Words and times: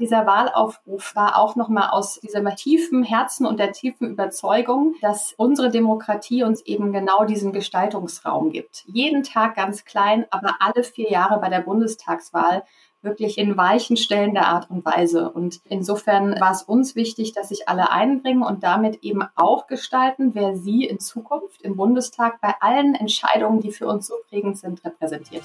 Dieser 0.00 0.26
Wahlaufruf 0.26 1.16
war 1.16 1.36
auch 1.38 1.56
nochmal 1.56 1.90
aus 1.90 2.20
diesem 2.20 2.46
tiefen 2.54 3.02
Herzen 3.02 3.46
und 3.46 3.58
der 3.58 3.72
tiefen 3.72 4.08
Überzeugung, 4.08 4.94
dass 5.00 5.34
unsere 5.36 5.70
Demokratie 5.70 6.44
uns 6.44 6.60
eben 6.62 6.92
genau 6.92 7.24
diesen 7.24 7.52
Gestaltungsraum 7.52 8.50
gibt. 8.50 8.84
Jeden 8.86 9.24
Tag 9.24 9.56
ganz 9.56 9.84
klein, 9.84 10.24
aber 10.30 10.54
alle 10.60 10.84
vier 10.84 11.10
Jahre 11.10 11.40
bei 11.40 11.48
der 11.48 11.60
Bundestagswahl 11.60 12.62
wirklich 13.02 13.38
in 13.38 13.56
weichen 13.56 13.96
stellender 13.96 14.46
Art 14.46 14.70
und 14.70 14.84
Weise. 14.84 15.30
Und 15.30 15.60
insofern 15.64 16.38
war 16.40 16.52
es 16.52 16.62
uns 16.62 16.94
wichtig, 16.94 17.32
dass 17.32 17.48
sich 17.48 17.68
alle 17.68 17.90
einbringen 17.90 18.42
und 18.42 18.62
damit 18.62 19.02
eben 19.02 19.24
auch 19.34 19.66
gestalten, 19.66 20.34
wer 20.34 20.56
sie 20.56 20.84
in 20.84 21.00
Zukunft 21.00 21.62
im 21.62 21.76
Bundestag 21.76 22.40
bei 22.40 22.54
allen 22.60 22.94
Entscheidungen, 22.94 23.60
die 23.60 23.72
für 23.72 23.86
uns 23.86 24.06
so 24.06 24.14
prägend 24.28 24.58
sind, 24.58 24.84
repräsentiert. 24.84 25.44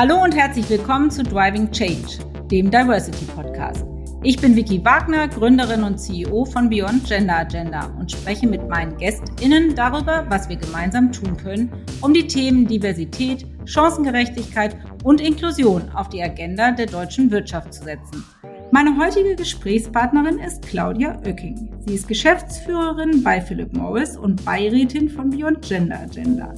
Hallo 0.00 0.24
und 0.24 0.34
herzlich 0.34 0.70
willkommen 0.70 1.10
zu 1.10 1.22
Driving 1.22 1.70
Change, 1.72 2.24
dem 2.50 2.70
Diversity 2.70 3.26
Podcast. 3.36 3.84
Ich 4.22 4.40
bin 4.40 4.56
Vicky 4.56 4.82
Wagner, 4.82 5.28
Gründerin 5.28 5.82
und 5.82 5.98
CEO 5.98 6.46
von 6.46 6.70
Beyond 6.70 7.04
Gender 7.06 7.40
Agenda 7.40 7.84
und 7.98 8.10
spreche 8.10 8.46
mit 8.46 8.66
meinen 8.66 8.96
GästInnen 8.96 9.74
darüber, 9.74 10.24
was 10.30 10.48
wir 10.48 10.56
gemeinsam 10.56 11.12
tun 11.12 11.36
können, 11.36 11.70
um 12.00 12.14
die 12.14 12.26
Themen 12.26 12.66
Diversität, 12.66 13.44
Chancengerechtigkeit 13.66 14.74
und 15.04 15.20
Inklusion 15.20 15.90
auf 15.90 16.08
die 16.08 16.22
Agenda 16.22 16.70
der 16.70 16.86
deutschen 16.86 17.30
Wirtschaft 17.30 17.74
zu 17.74 17.84
setzen. 17.84 18.24
Meine 18.70 18.96
heutige 18.96 19.36
Gesprächspartnerin 19.36 20.38
ist 20.38 20.62
Claudia 20.62 21.20
Oecking. 21.26 21.68
Sie 21.86 21.96
ist 21.96 22.08
Geschäftsführerin 22.08 23.22
bei 23.22 23.38
Philip 23.42 23.74
Morris 23.74 24.16
und 24.16 24.42
Beirätin 24.46 25.10
von 25.10 25.28
Beyond 25.28 25.60
Gender 25.60 26.00
Agenda. 26.00 26.54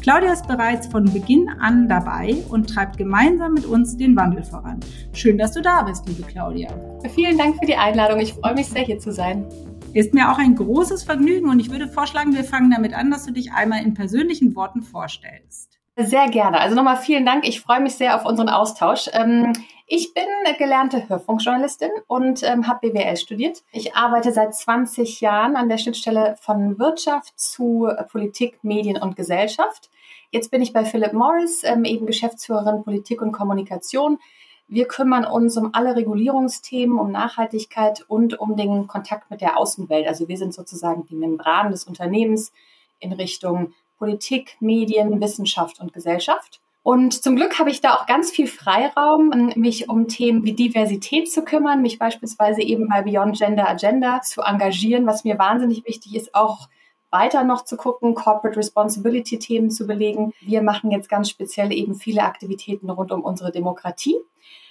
Claudia 0.00 0.32
ist 0.32 0.46
bereits 0.46 0.86
von 0.86 1.04
Beginn 1.04 1.48
an 1.60 1.88
dabei 1.88 2.36
und 2.50 2.68
treibt 2.68 2.98
gemeinsam 2.98 3.54
mit 3.54 3.64
uns 3.64 3.96
den 3.96 4.16
Wandel 4.16 4.44
voran. 4.44 4.80
Schön, 5.12 5.38
dass 5.38 5.52
du 5.52 5.62
da 5.62 5.82
bist, 5.82 6.06
liebe 6.06 6.22
Claudia. 6.22 6.68
Vielen 7.14 7.38
Dank 7.38 7.56
für 7.58 7.66
die 7.66 7.76
Einladung. 7.76 8.20
Ich 8.20 8.34
freue 8.34 8.54
mich 8.54 8.68
sehr, 8.68 8.82
hier 8.82 8.98
zu 8.98 9.12
sein. 9.12 9.46
Ist 9.92 10.12
mir 10.12 10.30
auch 10.30 10.38
ein 10.38 10.56
großes 10.56 11.04
Vergnügen 11.04 11.48
und 11.48 11.60
ich 11.60 11.70
würde 11.70 11.88
vorschlagen, 11.88 12.34
wir 12.34 12.44
fangen 12.44 12.70
damit 12.70 12.94
an, 12.94 13.10
dass 13.10 13.24
du 13.26 13.32
dich 13.32 13.52
einmal 13.52 13.82
in 13.82 13.94
persönlichen 13.94 14.56
Worten 14.56 14.82
vorstellst. 14.82 15.78
Sehr 15.96 16.28
gerne. 16.28 16.60
Also 16.60 16.74
nochmal 16.74 16.96
vielen 16.96 17.24
Dank. 17.24 17.46
Ich 17.46 17.60
freue 17.60 17.80
mich 17.80 17.94
sehr 17.94 18.16
auf 18.16 18.26
unseren 18.26 18.48
Austausch. 18.48 19.08
Ähm, 19.12 19.52
ich 19.86 20.14
bin 20.14 20.24
gelernte 20.58 21.08
Hörfunkjournalistin 21.08 21.90
und 22.06 22.42
ähm, 22.42 22.66
habe 22.66 22.90
BWL 22.90 23.16
studiert. 23.16 23.62
Ich 23.72 23.94
arbeite 23.94 24.32
seit 24.32 24.54
20 24.54 25.20
Jahren 25.20 25.56
an 25.56 25.68
der 25.68 25.78
Schnittstelle 25.78 26.36
von 26.40 26.78
Wirtschaft 26.78 27.38
zu 27.38 27.88
Politik, 28.10 28.58
Medien 28.62 29.00
und 29.00 29.14
Gesellschaft. 29.14 29.90
Jetzt 30.30 30.50
bin 30.50 30.62
ich 30.62 30.72
bei 30.72 30.84
Philip 30.84 31.12
Morris, 31.12 31.64
ähm, 31.64 31.84
eben 31.84 32.06
Geschäftsführerin 32.06 32.82
Politik 32.82 33.20
und 33.20 33.32
Kommunikation. 33.32 34.18
Wir 34.66 34.88
kümmern 34.88 35.26
uns 35.26 35.56
um 35.58 35.70
alle 35.74 35.94
Regulierungsthemen, 35.94 36.98
um 36.98 37.12
Nachhaltigkeit 37.12 38.04
und 38.08 38.40
um 38.40 38.56
den 38.56 38.86
Kontakt 38.86 39.30
mit 39.30 39.42
der 39.42 39.58
Außenwelt. 39.58 40.08
Also 40.08 40.28
wir 40.28 40.38
sind 40.38 40.54
sozusagen 40.54 41.04
die 41.06 41.14
Membran 41.14 41.70
des 41.70 41.84
Unternehmens 41.84 42.52
in 43.00 43.12
Richtung 43.12 43.74
Politik, 43.98 44.56
Medien, 44.60 45.20
Wissenschaft 45.20 45.80
und 45.80 45.92
Gesellschaft. 45.92 46.60
Und 46.84 47.22
zum 47.22 47.34
Glück 47.34 47.58
habe 47.58 47.70
ich 47.70 47.80
da 47.80 47.94
auch 47.94 48.04
ganz 48.04 48.30
viel 48.30 48.46
Freiraum, 48.46 49.30
mich 49.56 49.88
um 49.88 50.06
Themen 50.06 50.44
wie 50.44 50.52
Diversität 50.52 51.32
zu 51.32 51.42
kümmern, 51.42 51.80
mich 51.80 51.98
beispielsweise 51.98 52.60
eben 52.60 52.88
bei 52.90 53.00
Beyond 53.00 53.38
Gender 53.38 53.66
Agenda 53.66 54.20
zu 54.20 54.42
engagieren, 54.42 55.06
was 55.06 55.24
mir 55.24 55.38
wahnsinnig 55.38 55.86
wichtig 55.86 56.14
ist, 56.14 56.34
auch 56.34 56.68
weiter 57.10 57.42
noch 57.42 57.64
zu 57.64 57.78
gucken, 57.78 58.14
Corporate 58.14 58.58
Responsibility 58.58 59.38
Themen 59.38 59.70
zu 59.70 59.86
belegen. 59.86 60.34
Wir 60.42 60.60
machen 60.60 60.90
jetzt 60.90 61.08
ganz 61.08 61.30
speziell 61.30 61.72
eben 61.72 61.94
viele 61.94 62.22
Aktivitäten 62.22 62.90
rund 62.90 63.12
um 63.12 63.24
unsere 63.24 63.50
Demokratie. 63.50 64.18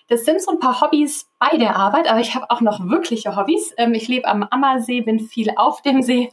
Das 0.08 0.23
sind 0.23 0.39
so 0.39 0.52
ein 0.52 0.59
paar 0.59 0.81
Hobbys 0.81 1.31
bei 1.39 1.58
der 1.58 1.77
Arbeit, 1.77 2.08
aber 2.08 2.20
ich 2.20 2.36
habe 2.36 2.52
auch 2.52 2.61
noch 2.61 2.88
wirkliche 2.88 3.36
Hobbys. 3.36 3.73
Ähm, 3.77 3.95
ich 3.95 4.08
lebe 4.08 4.27
am 4.27 4.44
Ammersee, 4.44 5.02
bin 5.02 5.20
viel 5.20 5.52
auf 5.55 5.81
dem 5.81 6.03
See 6.03 6.31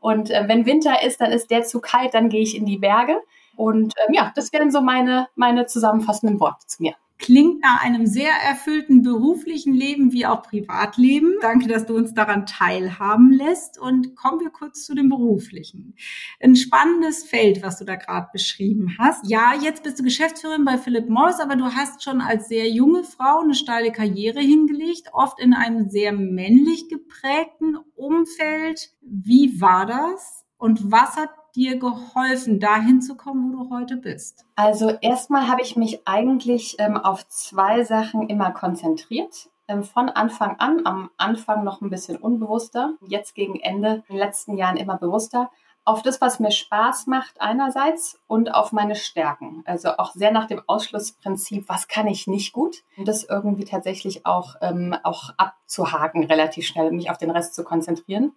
und 0.00 0.30
äh, 0.30 0.44
wenn 0.46 0.64
Winter 0.64 1.02
ist, 1.02 1.20
dann 1.20 1.32
ist 1.32 1.50
der 1.50 1.64
zu 1.64 1.80
kalt, 1.80 2.14
dann 2.14 2.30
gehe 2.30 2.40
ich 2.40 2.56
in 2.56 2.64
die 2.64 2.78
Berge. 2.78 3.20
Und 3.58 3.92
ähm, 4.06 4.14
ja, 4.14 4.32
das 4.36 4.52
wären 4.52 4.70
so 4.70 4.80
meine, 4.80 5.26
meine 5.34 5.66
zusammenfassenden 5.66 6.38
Worte 6.38 6.64
zu 6.68 6.80
mir. 6.80 6.94
Klingt 7.18 7.60
nach 7.60 7.82
einem 7.82 8.06
sehr 8.06 8.30
erfüllten 8.48 9.02
beruflichen 9.02 9.74
Leben 9.74 10.12
wie 10.12 10.26
auch 10.26 10.44
Privatleben. 10.44 11.34
Danke, 11.40 11.66
dass 11.66 11.84
du 11.84 11.96
uns 11.96 12.14
daran 12.14 12.46
teilhaben 12.46 13.32
lässt. 13.32 13.76
Und 13.76 14.14
kommen 14.14 14.38
wir 14.38 14.50
kurz 14.50 14.84
zu 14.84 14.94
dem 14.94 15.08
beruflichen. 15.08 15.96
Ein 16.40 16.54
spannendes 16.54 17.24
Feld, 17.24 17.60
was 17.64 17.80
du 17.80 17.84
da 17.84 17.96
gerade 17.96 18.28
beschrieben 18.32 18.94
hast. 18.96 19.28
Ja, 19.28 19.54
jetzt 19.60 19.82
bist 19.82 19.98
du 19.98 20.04
Geschäftsführerin 20.04 20.64
bei 20.64 20.78
Philip 20.78 21.08
Morris, 21.08 21.40
aber 21.40 21.56
du 21.56 21.64
hast 21.64 22.04
schon 22.04 22.20
als 22.20 22.46
sehr 22.46 22.70
junge 22.70 23.02
Frau 23.02 23.40
eine 23.40 23.54
steile 23.54 23.90
Karriere 23.90 24.38
hingelegt, 24.38 25.08
oft 25.12 25.40
in 25.40 25.52
einem 25.52 25.88
sehr 25.88 26.12
männlich 26.12 26.88
geprägten 26.88 27.76
Umfeld. 27.96 28.90
Wie 29.00 29.60
war 29.60 29.84
das? 29.84 30.44
Und 30.58 30.92
was 30.92 31.16
hat 31.16 31.30
dir 31.58 31.78
geholfen, 31.78 32.60
dahin 32.60 33.02
zu 33.02 33.16
kommen, 33.16 33.52
wo 33.52 33.64
du 33.64 33.70
heute 33.74 33.96
bist? 33.96 34.46
Also 34.54 34.90
erstmal 35.00 35.48
habe 35.48 35.60
ich 35.60 35.76
mich 35.76 36.06
eigentlich 36.06 36.76
ähm, 36.78 36.96
auf 36.96 37.26
zwei 37.26 37.82
Sachen 37.82 38.28
immer 38.28 38.52
konzentriert. 38.52 39.50
Ähm, 39.66 39.82
von 39.82 40.08
Anfang 40.08 40.56
an, 40.60 40.86
am 40.86 41.10
Anfang 41.16 41.64
noch 41.64 41.80
ein 41.80 41.90
bisschen 41.90 42.16
unbewusster, 42.16 42.94
jetzt 43.06 43.34
gegen 43.34 43.58
Ende, 43.58 44.04
in 44.08 44.14
den 44.14 44.18
letzten 44.18 44.56
Jahren 44.56 44.76
immer 44.76 44.96
bewusster, 44.98 45.50
auf 45.84 46.02
das, 46.02 46.20
was 46.20 46.38
mir 46.38 46.52
Spaß 46.52 47.06
macht 47.06 47.40
einerseits 47.40 48.20
und 48.26 48.54
auf 48.54 48.72
meine 48.72 48.94
Stärken. 48.94 49.62
Also 49.66 49.96
auch 49.96 50.12
sehr 50.12 50.30
nach 50.30 50.46
dem 50.46 50.62
Ausschlussprinzip, 50.66 51.68
was 51.68 51.88
kann 51.88 52.06
ich 52.06 52.26
nicht 52.28 52.52
gut, 52.52 52.84
und 52.96 53.08
das 53.08 53.24
irgendwie 53.24 53.64
tatsächlich 53.64 54.24
auch, 54.26 54.54
ähm, 54.60 54.94
auch 55.02 55.30
abzuhaken 55.36 56.24
relativ 56.24 56.66
schnell, 56.66 56.92
mich 56.92 57.10
auf 57.10 57.18
den 57.18 57.30
Rest 57.30 57.54
zu 57.54 57.64
konzentrieren 57.64 58.32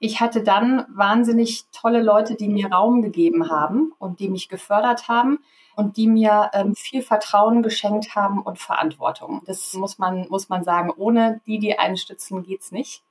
ich 0.00 0.20
hatte 0.20 0.42
dann 0.42 0.86
wahnsinnig 0.88 1.66
tolle 1.72 2.02
Leute, 2.02 2.34
die 2.34 2.48
mir 2.48 2.72
Raum 2.72 3.02
gegeben 3.02 3.50
haben 3.50 3.92
und 3.98 4.18
die 4.18 4.30
mich 4.30 4.48
gefördert 4.48 5.08
haben 5.08 5.40
und 5.76 5.98
die 5.98 6.08
mir 6.08 6.50
ähm, 6.54 6.74
viel 6.74 7.02
Vertrauen 7.02 7.62
geschenkt 7.62 8.16
haben 8.16 8.42
und 8.42 8.58
Verantwortung. 8.58 9.42
Das 9.44 9.74
muss 9.74 9.98
man, 9.98 10.26
muss 10.30 10.48
man 10.48 10.64
sagen. 10.64 10.90
Ohne 10.96 11.42
die, 11.46 11.58
die 11.58 11.78
einen 11.78 11.98
stützen, 11.98 12.42
geht's 12.42 12.72
nicht. 12.72 13.04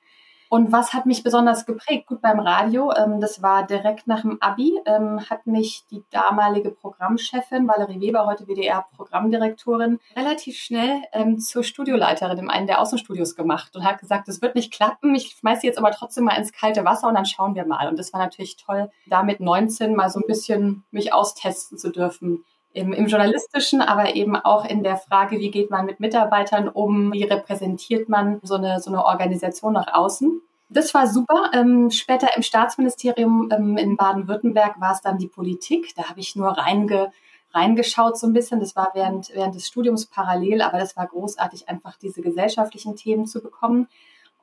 Und 0.49 0.71
was 0.71 0.93
hat 0.93 1.05
mich 1.05 1.21
besonders 1.21 1.67
geprägt? 1.67 2.07
Gut, 2.07 2.21
beim 2.23 2.39
Radio, 2.39 2.91
ähm, 2.91 3.21
das 3.21 3.43
war 3.43 3.67
direkt 3.67 4.07
nach 4.07 4.21
dem 4.21 4.41
Abi, 4.41 4.79
ähm, 4.87 5.21
hat 5.29 5.45
mich 5.45 5.85
die 5.91 6.03
damalige 6.09 6.71
Programmchefin, 6.71 7.67
Valerie 7.67 8.01
Weber, 8.01 8.25
heute 8.25 8.47
WDR-Programmdirektorin, 8.47 9.99
relativ 10.15 10.57
schnell 10.57 11.03
ähm, 11.13 11.38
zur 11.38 11.63
Studioleiterin 11.63 12.39
in 12.39 12.49
einem 12.49 12.65
der 12.65 12.81
Außenstudios 12.81 13.35
gemacht 13.35 13.75
und 13.75 13.83
hat 13.83 13.99
gesagt, 13.99 14.27
es 14.27 14.41
wird 14.41 14.55
nicht 14.55 14.73
klappen, 14.73 15.13
ich 15.13 15.38
schmeiße 15.39 15.67
jetzt 15.67 15.77
aber 15.77 15.91
trotzdem 15.91 16.23
mal 16.23 16.35
ins 16.35 16.51
kalte 16.51 16.83
Wasser 16.83 17.07
und 17.07 17.13
dann 17.13 17.25
schauen 17.25 17.53
wir 17.53 17.67
mal. 17.67 17.88
Und 17.88 17.99
das 17.99 18.11
war 18.11 18.19
natürlich 18.19 18.57
toll, 18.57 18.89
da 19.05 19.21
mit 19.21 19.41
19 19.41 19.95
mal 19.95 20.09
so 20.09 20.19
ein 20.19 20.27
bisschen 20.27 20.83
mich 20.89 21.13
austesten 21.13 21.77
zu 21.77 21.91
dürfen 21.91 22.43
im, 22.74 22.94
im 22.94 23.07
journalistischen, 23.07 23.81
aber 23.81 24.16
eben 24.16 24.35
auch 24.35 24.66
in 24.66 24.84
der 24.84 24.97
Frage, 24.97 25.40
wie 25.40 25.52
geht 25.52 25.72
man 25.72 25.85
mit 25.85 26.00
Mitarbeitern 26.00 26.68
um, 26.68 27.12
wie 27.13 27.24
repräsentiert 27.24 28.09
man 28.09 28.40
so 28.44 28.56
eine, 28.56 28.80
so 28.80 28.91
eine 28.91 29.03
Organisation 29.03 29.74
nach 29.74 29.94
außen. 29.94 30.41
Das 30.69 30.94
war 30.94 31.07
super. 31.07 31.50
Ähm, 31.53 31.90
später 31.90 32.35
im 32.35 32.44
Staatsministerium 32.44 33.50
ähm, 33.52 33.78
in 33.78 33.97
Baden-Württemberg 33.97 34.80
war 34.80 34.94
es 34.94 35.02
dann 35.02 35.18
die 35.18 35.28
Politik. 35.28 35.96
Da 35.96 36.09
habe 36.09 36.19
ich 36.19 36.35
nur 36.35 36.50
reinge, 36.50 37.12
reingeschaut 37.53 38.19
so 38.19 38.28
ein 38.28 38.34
bisschen. 38.34 38.59
Das 38.59 38.75
war 38.75 38.91
während, 38.94 39.34
während 39.34 39.56
des 39.56 39.68
Studiums 39.68 40.06
parallel, 40.06 40.62
aber 40.62 40.78
das 40.78 40.96
war 40.96 41.07
großartig, 41.07 41.68
einfach 41.69 41.97
diese 41.97 42.22
gesellschaftlichen 42.22 42.96
Themen 42.96 43.25
zu 43.25 43.41
bekommen. 43.41 43.88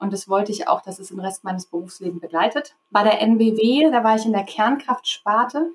Und 0.00 0.12
das 0.12 0.28
wollte 0.28 0.50
ich 0.50 0.66
auch, 0.66 0.82
dass 0.82 0.98
es 0.98 1.08
den 1.08 1.20
Rest 1.20 1.44
meines 1.44 1.66
Berufslebens 1.66 2.20
begleitet. 2.20 2.74
Bei 2.90 3.04
der 3.04 3.20
NBW, 3.22 3.88
da 3.92 4.02
war 4.02 4.16
ich 4.16 4.26
in 4.26 4.32
der 4.32 4.44
Kernkraftsparte 4.44 5.70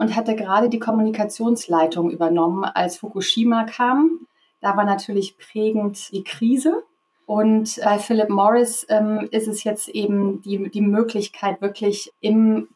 und 0.00 0.16
hatte 0.16 0.34
gerade 0.34 0.70
die 0.70 0.78
Kommunikationsleitung 0.78 2.10
übernommen, 2.10 2.64
als 2.64 2.96
Fukushima 2.96 3.64
kam. 3.64 4.26
Da 4.62 4.74
war 4.74 4.84
natürlich 4.84 5.36
prägend 5.36 6.10
die 6.10 6.24
Krise. 6.24 6.82
Und 7.26 7.78
bei 7.84 7.98
Philip 7.98 8.30
Morris 8.30 8.86
ähm, 8.88 9.28
ist 9.30 9.46
es 9.46 9.62
jetzt 9.62 9.90
eben 9.90 10.40
die, 10.40 10.70
die 10.70 10.80
Möglichkeit, 10.80 11.60
wirklich 11.60 12.10
im 12.20 12.68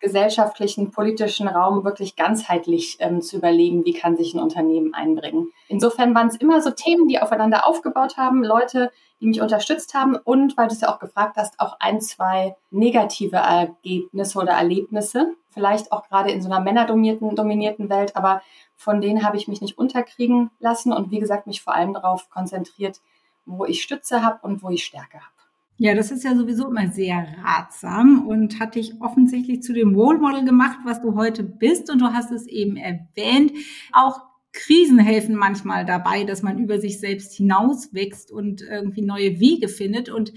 gesellschaftlichen, 0.00 0.90
politischen 0.90 1.46
Raum 1.46 1.84
wirklich 1.84 2.16
ganzheitlich 2.16 2.96
ähm, 2.98 3.22
zu 3.22 3.36
überlegen, 3.36 3.84
wie 3.84 3.92
kann 3.92 4.16
sich 4.16 4.34
ein 4.34 4.40
Unternehmen 4.40 4.92
einbringen. 4.92 5.52
Insofern 5.68 6.16
waren 6.16 6.26
es 6.26 6.36
immer 6.36 6.60
so 6.60 6.72
Themen, 6.72 7.06
die 7.06 7.20
aufeinander 7.20 7.64
aufgebaut 7.64 8.16
haben, 8.16 8.42
Leute, 8.42 8.90
die 9.20 9.26
mich 9.26 9.40
unterstützt 9.40 9.94
haben 9.94 10.16
und, 10.16 10.56
weil 10.56 10.66
du 10.66 10.74
es 10.74 10.80
ja 10.80 10.92
auch 10.92 10.98
gefragt 10.98 11.36
hast, 11.36 11.60
auch 11.60 11.76
ein, 11.78 12.00
zwei 12.00 12.56
negative 12.72 13.36
Ergebnisse 13.36 14.36
oder 14.40 14.54
Erlebnisse, 14.54 15.36
vielleicht 15.52 15.92
auch 15.92 16.08
gerade 16.08 16.30
in 16.30 16.42
so 16.42 16.50
einer 16.50 16.60
männerdominierten 16.60 17.34
dominierten 17.36 17.88
Welt, 17.88 18.16
aber 18.16 18.42
von 18.76 19.00
denen 19.00 19.24
habe 19.24 19.36
ich 19.36 19.48
mich 19.48 19.60
nicht 19.60 19.78
unterkriegen 19.78 20.50
lassen 20.58 20.92
und 20.92 21.10
wie 21.10 21.20
gesagt, 21.20 21.46
mich 21.46 21.62
vor 21.62 21.74
allem 21.74 21.94
darauf 21.94 22.30
konzentriert, 22.30 23.00
wo 23.44 23.64
ich 23.64 23.82
Stütze 23.82 24.22
habe 24.22 24.38
und 24.42 24.62
wo 24.62 24.70
ich 24.70 24.84
Stärke 24.84 25.18
habe. 25.18 25.32
Ja, 25.78 25.94
das 25.94 26.10
ist 26.12 26.22
ja 26.22 26.36
sowieso 26.36 26.68
immer 26.68 26.92
sehr 26.92 27.26
ratsam 27.42 28.28
und 28.28 28.60
hat 28.60 28.76
dich 28.76 29.00
offensichtlich 29.00 29.62
zu 29.62 29.72
dem 29.72 29.94
Role 29.94 30.18
Model 30.18 30.44
gemacht, 30.44 30.78
was 30.84 31.00
du 31.00 31.16
heute 31.16 31.42
bist. 31.42 31.90
Und 31.90 32.00
du 32.00 32.12
hast 32.12 32.30
es 32.30 32.46
eben 32.46 32.76
erwähnt. 32.76 33.52
Auch 33.90 34.20
Krisen 34.52 34.98
helfen 34.98 35.34
manchmal 35.34 35.84
dabei, 35.84 36.24
dass 36.24 36.42
man 36.42 36.58
über 36.58 36.78
sich 36.78 37.00
selbst 37.00 37.34
hinauswächst 37.34 38.30
und 38.30 38.62
irgendwie 38.62 39.02
neue 39.02 39.40
Wege 39.40 39.68
findet. 39.68 40.08
Und 40.08 40.32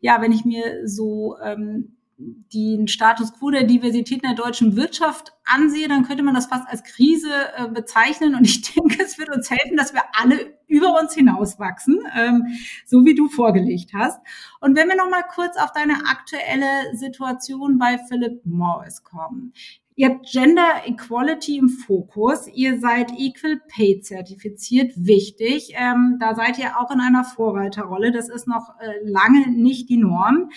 ja, 0.00 0.20
wenn 0.22 0.32
ich 0.32 0.44
mir 0.44 0.88
so 0.88 1.36
ähm, 1.44 1.97
den 2.18 2.88
Status 2.88 3.32
quo 3.32 3.50
der 3.50 3.62
Diversität 3.62 4.22
in 4.22 4.28
der 4.28 4.34
deutschen 4.34 4.74
Wirtschaft 4.74 5.32
ansehe, 5.44 5.86
dann 5.86 6.04
könnte 6.04 6.24
man 6.24 6.34
das 6.34 6.46
fast 6.46 6.68
als 6.68 6.82
Krise 6.82 7.30
äh, 7.56 7.68
bezeichnen. 7.68 8.34
Und 8.34 8.44
ich 8.44 8.62
denke, 8.74 9.02
es 9.02 9.18
wird 9.18 9.30
uns 9.30 9.50
helfen, 9.50 9.76
dass 9.76 9.94
wir 9.94 10.02
alle 10.12 10.58
über 10.66 11.00
uns 11.00 11.14
hinauswachsen, 11.14 12.00
ähm, 12.16 12.44
so 12.84 13.04
wie 13.04 13.14
du 13.14 13.28
vorgelegt 13.28 13.92
hast. 13.94 14.20
Und 14.60 14.76
wenn 14.76 14.88
wir 14.88 14.96
noch 14.96 15.10
mal 15.10 15.22
kurz 15.22 15.56
auf 15.56 15.72
deine 15.72 15.94
aktuelle 16.06 16.96
Situation 16.96 17.78
bei 17.78 17.98
Philip 17.98 18.44
Morris 18.44 19.04
kommen. 19.04 19.52
Ihr 19.94 20.10
habt 20.10 20.30
Gender 20.30 20.82
Equality 20.86 21.58
im 21.58 21.68
Fokus. 21.68 22.46
Ihr 22.54 22.78
seid 22.78 23.10
Equal 23.18 23.60
Pay 23.66 24.00
zertifiziert. 24.00 24.92
Wichtig. 24.94 25.72
Ähm, 25.74 26.18
da 26.20 26.36
seid 26.36 26.56
ihr 26.58 26.78
auch 26.78 26.92
in 26.92 27.00
einer 27.00 27.24
Vorreiterrolle. 27.24 28.12
Das 28.12 28.28
ist 28.28 28.46
noch 28.46 28.78
äh, 28.78 28.92
lange 29.02 29.50
nicht 29.50 29.88
die 29.88 29.96
Norm. 29.96 30.50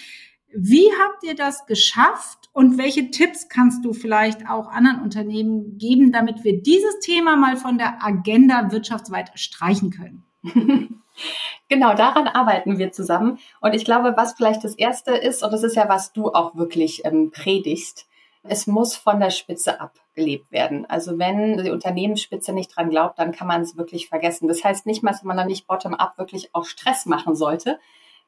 Wie 0.54 0.90
habt 1.02 1.24
ihr 1.24 1.36
das 1.36 1.66
geschafft 1.66 2.50
und 2.54 2.78
welche 2.78 3.12
Tipps 3.12 3.48
kannst 3.48 3.86
du 3.86 3.94
vielleicht 3.94 4.50
auch 4.50 4.68
anderen 4.68 5.02
Unternehmen 5.02 5.78
geben, 5.78 6.12
damit 6.12 6.44
wir 6.44 6.62
dieses 6.62 7.00
Thema 7.00 7.36
mal 7.36 7.56
von 7.58 7.78
der 7.78 8.04
Agenda 8.04 8.72
wirtschaftsweit 8.72 9.32
streichen 9.36 9.92
können? 9.92 10.24
Genau, 11.68 11.94
daran 11.94 12.28
arbeiten 12.28 12.80
wir 12.80 12.92
zusammen. 12.92 13.40
Und 13.62 13.74
ich 13.74 13.86
glaube, 13.86 14.14
was 14.18 14.34
vielleicht 14.34 14.64
das 14.64 14.76
Erste 14.76 15.12
ist, 15.12 15.42
und 15.42 15.54
das 15.54 15.64
ist 15.64 15.76
ja, 15.76 15.88
was 15.88 16.12
du 16.12 16.32
auch 16.32 16.56
wirklich 16.56 17.06
ähm, 17.06 17.32
predigst, 17.32 18.08
es 18.44 18.68
muss 18.68 18.96
von 18.96 19.20
der 19.20 19.30
Spitze 19.30 19.80
abgelebt 19.80 20.52
werden. 20.52 20.86
Also 20.90 21.18
wenn 21.20 21.64
die 21.64 21.70
Unternehmensspitze 21.70 22.54
nicht 22.54 22.76
dran 22.76 22.90
glaubt, 22.90 23.20
dann 23.20 23.32
kann 23.32 23.48
man 23.48 23.62
es 23.62 23.78
wirklich 23.78 24.10
vergessen. 24.10 24.48
Das 24.48 24.64
heißt 24.64 24.86
nicht 24.86 25.04
mal, 25.04 25.12
dass 25.12 25.24
man 25.24 25.38
dann 25.38 25.48
nicht 25.48 25.68
bottom-up 25.68 26.18
wirklich 26.18 26.50
auch 26.54 26.66
Stress 26.66 27.06
machen 27.06 27.36
sollte, 27.36 27.80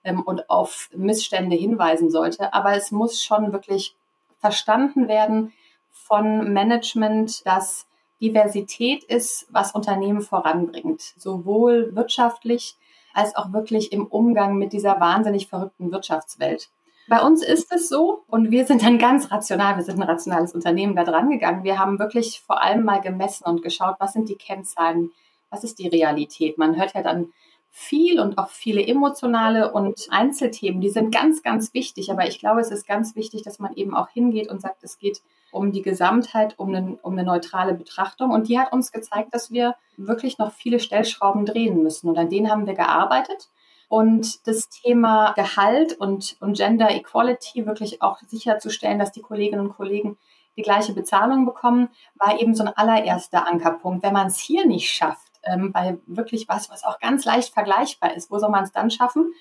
ähm, 0.03 0.21
und 0.21 0.49
auf 0.49 0.89
Missstände 0.95 1.55
hinweisen 1.55 2.09
sollte. 2.09 2.53
Aber 2.53 2.75
es 2.75 2.91
muss 2.91 3.23
schon 3.23 3.51
wirklich 3.53 3.95
verstanden 4.39 5.07
werden 5.07 5.53
von 5.91 6.51
Management, 6.51 7.45
dass 7.45 7.87
Diversität 8.21 9.03
ist, 9.03 9.47
was 9.51 9.73
Unternehmen 9.73 10.21
voranbringt, 10.21 11.01
sowohl 11.17 11.95
wirtschaftlich 11.95 12.77
als 13.13 13.35
auch 13.35 13.53
wirklich 13.53 13.91
im 13.91 14.07
Umgang 14.07 14.57
mit 14.57 14.73
dieser 14.73 14.99
wahnsinnig 14.99 15.47
verrückten 15.47 15.91
Wirtschaftswelt. 15.91 16.69
Bei 17.07 17.21
uns 17.21 17.43
ist 17.43 17.71
es 17.73 17.89
so 17.89 18.23
und 18.27 18.49
wir 18.49 18.65
sind 18.65 18.81
dann 18.81 18.97
ganz 18.97 19.29
rational, 19.29 19.75
wir 19.75 19.83
sind 19.83 19.99
ein 19.99 20.09
rationales 20.09 20.53
Unternehmen 20.53 20.95
da 20.95 21.03
dran 21.03 21.29
gegangen. 21.29 21.63
Wir 21.63 21.77
haben 21.77 21.99
wirklich 21.99 22.41
vor 22.45 22.61
allem 22.61 22.85
mal 22.85 23.01
gemessen 23.01 23.43
und 23.43 23.61
geschaut, 23.61 23.95
was 23.99 24.13
sind 24.13 24.29
die 24.29 24.37
Kennzahlen, 24.37 25.11
was 25.49 25.65
ist 25.65 25.79
die 25.79 25.89
Realität. 25.89 26.57
Man 26.57 26.77
hört 26.77 26.93
ja 26.93 27.03
dann 27.03 27.33
viel 27.75 28.19
und 28.19 28.37
auch 28.37 28.49
viele 28.49 28.85
emotionale 28.85 29.71
und 29.71 30.07
Einzelthemen, 30.11 30.79
die 30.79 30.91
sind 30.91 31.13
ganz, 31.13 31.41
ganz 31.41 31.73
wichtig. 31.73 32.11
Aber 32.11 32.27
ich 32.27 32.37
glaube, 32.37 32.61
es 32.61 32.69
ist 32.69 32.87
ganz 32.87 33.15
wichtig, 33.15 33.41
dass 33.41 33.57
man 33.57 33.73
eben 33.73 33.95
auch 33.95 34.09
hingeht 34.09 34.47
und 34.47 34.61
sagt, 34.61 34.83
es 34.83 34.99
geht 34.99 35.23
um 35.51 35.71
die 35.71 35.81
Gesamtheit, 35.81 36.53
um 36.59 36.69
eine, 36.69 36.99
um 37.01 37.13
eine 37.13 37.23
neutrale 37.23 37.73
Betrachtung. 37.73 38.29
Und 38.29 38.47
die 38.47 38.59
hat 38.59 38.71
uns 38.73 38.91
gezeigt, 38.91 39.33
dass 39.33 39.49
wir 39.49 39.73
wirklich 39.97 40.37
noch 40.37 40.51
viele 40.51 40.79
Stellschrauben 40.79 41.47
drehen 41.47 41.81
müssen. 41.81 42.09
Und 42.09 42.17
an 42.19 42.29
denen 42.29 42.51
haben 42.51 42.67
wir 42.67 42.75
gearbeitet. 42.75 43.49
Und 43.89 44.47
das 44.47 44.69
Thema 44.69 45.33
Gehalt 45.33 45.99
und, 45.99 46.37
und 46.41 46.55
Gender 46.55 46.91
Equality 46.91 47.65
wirklich 47.65 48.03
auch 48.03 48.19
sicherzustellen, 48.19 48.99
dass 48.99 49.11
die 49.11 49.21
Kolleginnen 49.21 49.65
und 49.65 49.75
Kollegen 49.75 50.19
die 50.55 50.61
gleiche 50.61 50.93
Bezahlung 50.93 51.45
bekommen, 51.45 51.89
war 52.15 52.39
eben 52.39 52.53
so 52.53 52.63
ein 52.63 52.75
allererster 52.75 53.47
Ankerpunkt. 53.47 54.03
Wenn 54.03 54.13
man 54.13 54.27
es 54.27 54.37
hier 54.37 54.67
nicht 54.67 54.91
schafft, 54.91 55.22
ähm, 55.43 55.71
bei 55.71 55.97
wirklich 56.05 56.47
was, 56.47 56.69
was 56.69 56.83
auch 56.83 56.99
ganz 56.99 57.25
leicht 57.25 57.53
vergleichbar 57.53 58.15
ist. 58.15 58.31
Wo 58.31 58.39
soll 58.39 58.49
man 58.49 58.63
es 58.63 58.71
dann 58.71 58.91
schaffen? 58.91 59.33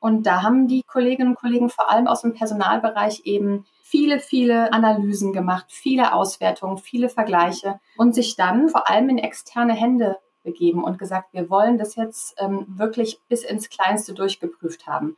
Und 0.00 0.24
da 0.24 0.42
haben 0.42 0.66
die 0.66 0.82
Kolleginnen 0.82 1.30
und 1.30 1.38
Kollegen 1.38 1.68
vor 1.68 1.90
allem 1.90 2.06
aus 2.06 2.22
dem 2.22 2.32
Personalbereich 2.32 3.22
eben 3.24 3.66
viele, 3.82 4.18
viele 4.18 4.72
Analysen 4.72 5.32
gemacht, 5.32 5.66
viele 5.68 6.14
Auswertungen, 6.14 6.78
viele 6.78 7.10
Vergleiche 7.10 7.80
und 7.96 8.14
sich 8.14 8.34
dann 8.34 8.68
vor 8.68 8.88
allem 8.88 9.10
in 9.10 9.18
externe 9.18 9.74
Hände 9.74 10.16
begeben 10.42 10.84
und 10.84 10.98
gesagt, 10.98 11.32
wir 11.32 11.50
wollen 11.50 11.76
das 11.76 11.96
jetzt 11.96 12.34
ähm, 12.38 12.64
wirklich 12.68 13.20
bis 13.28 13.44
ins 13.44 13.68
Kleinste 13.68 14.14
durchgeprüft 14.14 14.86
haben. 14.86 15.16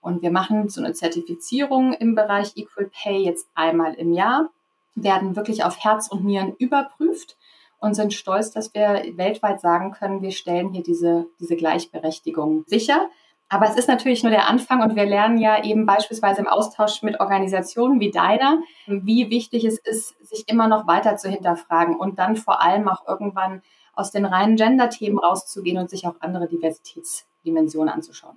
Und 0.00 0.20
wir 0.20 0.30
machen 0.30 0.68
so 0.68 0.82
eine 0.82 0.92
Zertifizierung 0.92 1.94
im 1.94 2.14
Bereich 2.14 2.56
Equal 2.56 2.90
Pay 2.92 3.24
jetzt 3.24 3.48
einmal 3.54 3.94
im 3.94 4.12
Jahr, 4.12 4.50
werden 4.94 5.36
wirklich 5.36 5.64
auf 5.64 5.82
Herz 5.82 6.08
und 6.08 6.24
Nieren 6.24 6.54
überprüft 6.58 7.36
und 7.80 7.94
sind 7.94 8.12
stolz, 8.12 8.50
dass 8.50 8.74
wir 8.74 9.02
weltweit 9.14 9.60
sagen 9.60 9.92
können, 9.92 10.22
wir 10.22 10.32
stellen 10.32 10.72
hier 10.72 10.82
diese, 10.82 11.26
diese 11.40 11.56
Gleichberechtigung 11.56 12.64
sicher. 12.66 13.08
Aber 13.48 13.66
es 13.66 13.76
ist 13.76 13.88
natürlich 13.88 14.22
nur 14.22 14.30
der 14.30 14.48
Anfang 14.48 14.82
und 14.82 14.94
wir 14.94 15.06
lernen 15.06 15.38
ja 15.38 15.64
eben 15.64 15.86
beispielsweise 15.86 16.40
im 16.40 16.48
Austausch 16.48 17.02
mit 17.02 17.18
Organisationen 17.18 17.98
wie 17.98 18.10
deiner, 18.10 18.60
wie 18.86 19.30
wichtig 19.30 19.64
es 19.64 19.78
ist, 19.78 20.14
sich 20.26 20.44
immer 20.48 20.68
noch 20.68 20.86
weiter 20.86 21.16
zu 21.16 21.30
hinterfragen 21.30 21.96
und 21.96 22.18
dann 22.18 22.36
vor 22.36 22.60
allem 22.60 22.88
auch 22.88 23.08
irgendwann 23.08 23.62
aus 23.94 24.10
den 24.10 24.26
reinen 24.26 24.56
Gender-Themen 24.56 25.18
rauszugehen 25.18 25.78
und 25.78 25.88
sich 25.88 26.06
auch 26.06 26.16
andere 26.20 26.46
Diversitätsdimensionen 26.46 27.92
anzuschauen. 27.92 28.36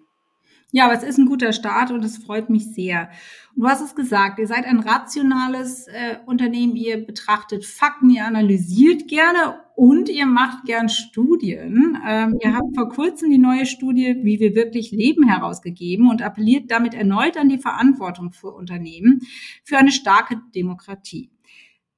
Ja, 0.73 0.85
aber 0.85 0.93
es 0.93 1.03
ist 1.03 1.17
ein 1.17 1.25
guter 1.25 1.51
Start 1.51 1.91
und 1.91 2.03
es 2.05 2.17
freut 2.17 2.49
mich 2.49 2.73
sehr. 2.73 3.09
Und 3.55 3.63
du 3.63 3.67
hast 3.67 3.81
es 3.81 3.93
gesagt, 3.93 4.39
ihr 4.39 4.47
seid 4.47 4.65
ein 4.65 4.79
rationales 4.79 5.87
äh, 5.87 6.17
Unternehmen, 6.25 6.77
ihr 6.77 7.05
betrachtet 7.05 7.65
Fakten, 7.65 8.09
ihr 8.09 8.25
analysiert 8.25 9.09
gerne 9.09 9.59
und 9.75 10.07
ihr 10.07 10.25
macht 10.25 10.63
gern 10.65 10.87
Studien. 10.87 11.97
Ähm, 12.07 12.39
ihr 12.41 12.55
habt 12.55 12.73
vor 12.73 12.87
kurzem 12.87 13.29
die 13.31 13.37
neue 13.37 13.65
Studie 13.65 14.19
Wie 14.23 14.39
wir 14.39 14.55
wirklich 14.55 14.91
leben 14.91 15.27
herausgegeben 15.27 16.09
und 16.09 16.21
appelliert 16.21 16.71
damit 16.71 16.93
erneut 16.93 17.35
an 17.35 17.49
die 17.49 17.57
Verantwortung 17.57 18.31
für 18.31 18.51
Unternehmen 18.51 19.21
für 19.65 19.77
eine 19.77 19.91
starke 19.91 20.39
Demokratie. 20.55 21.31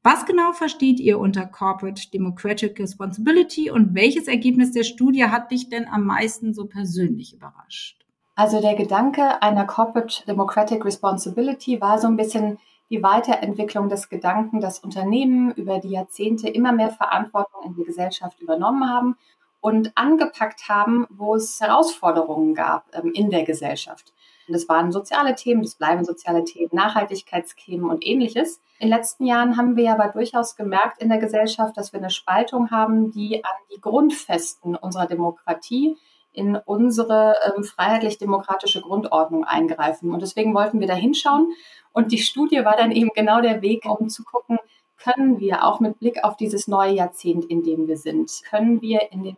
Was 0.02 0.26
genau 0.26 0.52
versteht 0.52 1.00
ihr 1.00 1.20
unter 1.20 1.46
Corporate 1.46 2.10
Democratic 2.12 2.80
Responsibility 2.80 3.70
und 3.70 3.94
welches 3.94 4.28
Ergebnis 4.28 4.72
der 4.72 4.84
Studie 4.84 5.26
hat 5.26 5.52
dich 5.52 5.70
denn 5.70 5.88
am 5.88 6.06
meisten 6.06 6.56
so 6.56 6.66
persönlich 6.66 7.36
überrascht? 7.36 8.03
Also 8.36 8.62
der 8.62 8.76
Gedanke 8.76 9.42
einer 9.44 9.66
Corporate 9.66 10.26
Democratic 10.26 10.84
Responsibility 10.86 11.80
war 11.80 12.00
so 12.00 12.08
ein 12.08 12.18
bisschen 12.18 12.58
die 12.90 13.04
Weiterentwicklung 13.04 13.90
des 13.90 14.10
Gedanken, 14.10 14.60
dass 14.60 14.80
Unternehmen 14.80 15.52
über 15.54 15.80
die 15.80 15.92
Jahrzehnte 15.92 16.50
immer 16.50 16.72
mehr 16.72 16.90
Verantwortung 16.90 17.64
in 17.64 17.76
die 17.76 17.84
Gesellschaft 17.84 18.40
übernommen 18.40 18.90
haben 18.90 19.18
und 19.62 19.92
angepackt 19.96 20.68
haben, 20.68 21.08
wo 21.10 21.36
es 21.36 21.62
Herausforderungen 21.62 22.54
gab 22.54 22.86
ähm, 22.94 23.12
in 23.14 23.30
der 23.30 23.44
Gesellschaft. 23.44 24.14
Das 24.48 24.68
waren 24.68 24.92
soziale 24.92 25.36
Themen, 25.36 25.62
das 25.62 25.76
bleiben 25.76 26.04
soziale 26.04 26.44
Themen, 26.44 26.70
Nachhaltigkeitsthemen 26.74 27.90
und 27.90 28.06
ähnliches. 28.06 28.62
In 28.80 28.90
den 28.90 28.98
letzten 28.98 29.26
Jahren 29.26 29.56
haben 29.58 29.78
wir 29.78 29.94
aber 29.94 30.10
durchaus 30.10 30.56
gemerkt 30.56 31.02
in 31.02 31.08
der 31.08 31.20
Gesellschaft, 31.20 31.78
dass 31.78 31.94
wir 31.94 32.00
eine 32.00 32.10
Spaltung 32.10 32.72
haben, 32.72 33.12
die 33.12 33.44
an 33.46 33.52
die 33.74 33.80
Grundfesten 33.80 34.76
unserer 34.76 35.08
Demokratie 35.08 35.96
in 36.34 36.56
unsere 36.56 37.36
ähm, 37.46 37.64
freiheitlich-demokratische 37.64 38.82
Grundordnung 38.82 39.44
eingreifen. 39.44 40.12
Und 40.12 40.22
deswegen 40.22 40.54
wollten 40.54 40.80
wir 40.80 40.88
da 40.88 40.96
hinschauen. 40.96 41.54
Und 41.94 42.12
die 42.12 42.18
Studie 42.18 42.66
war 42.66 42.76
dann 42.76 42.92
eben 42.92 43.12
genau 43.16 43.42
der 43.42 43.62
Weg, 43.62 43.86
um 43.86 44.10
zu 44.10 44.24
gucken, 44.24 44.60
können 44.98 45.40
wir 45.40 45.66
auch 45.66 45.80
mit 45.80 46.00
Blick 46.00 46.24
auf 46.24 46.38
dieses 46.38 46.68
neue 46.68 46.94
Jahrzehnt, 46.94 47.46
in 47.46 47.64
dem 47.64 47.88
wir 47.88 47.98
sind, 47.98 48.42
können 48.50 48.82
wir 48.82 49.12
in 49.12 49.24
dem 49.24 49.38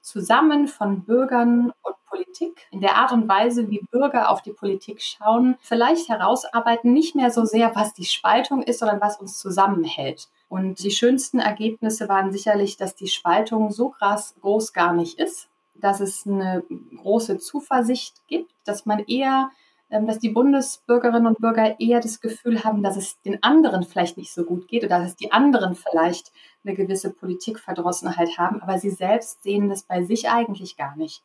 Zusammen 0.00 0.68
von 0.68 1.04
Bürgern 1.04 1.72
und 1.82 1.94
Politik, 2.14 2.66
in 2.70 2.80
der 2.80 2.96
Art 2.96 3.12
und 3.12 3.28
Weise, 3.28 3.70
wie 3.70 3.80
Bürger 3.90 4.30
auf 4.30 4.42
die 4.42 4.52
Politik 4.52 5.00
schauen, 5.02 5.56
vielleicht 5.60 6.08
herausarbeiten, 6.08 6.92
nicht 6.92 7.14
mehr 7.14 7.30
so 7.30 7.44
sehr, 7.44 7.74
was 7.74 7.94
die 7.94 8.04
Spaltung 8.04 8.62
ist, 8.62 8.80
sondern 8.80 9.00
was 9.00 9.18
uns 9.18 9.38
zusammenhält. 9.38 10.28
Und 10.48 10.84
die 10.84 10.90
schönsten 10.90 11.38
Ergebnisse 11.38 12.08
waren 12.08 12.32
sicherlich, 12.32 12.76
dass 12.76 12.94
die 12.94 13.08
Spaltung 13.08 13.70
so 13.70 13.88
krass 13.88 14.34
groß 14.40 14.72
gar 14.72 14.92
nicht 14.92 15.18
ist, 15.18 15.48
dass 15.74 16.00
es 16.00 16.26
eine 16.26 16.62
große 16.96 17.38
Zuversicht 17.38 18.26
gibt, 18.26 18.52
dass 18.64 18.86
man 18.86 19.00
eher, 19.00 19.50
ähm, 19.90 20.06
dass 20.06 20.18
die 20.18 20.30
Bundesbürgerinnen 20.30 21.26
und 21.26 21.38
Bürger 21.38 21.78
eher 21.80 22.00
das 22.00 22.20
Gefühl 22.20 22.64
haben, 22.64 22.82
dass 22.82 22.96
es 22.96 23.20
den 23.22 23.42
anderen 23.42 23.82
vielleicht 23.84 24.16
nicht 24.16 24.32
so 24.32 24.44
gut 24.44 24.68
geht 24.68 24.84
oder 24.84 25.00
dass 25.00 25.16
die 25.16 25.32
anderen 25.32 25.74
vielleicht 25.74 26.32
eine 26.64 26.74
gewisse 26.74 27.10
Politikverdrossenheit 27.10 28.38
haben, 28.38 28.62
aber 28.62 28.78
sie 28.78 28.90
selbst 28.90 29.42
sehen 29.42 29.68
das 29.68 29.82
bei 29.82 30.04
sich 30.04 30.30
eigentlich 30.30 30.76
gar 30.76 30.96
nicht. 30.96 31.22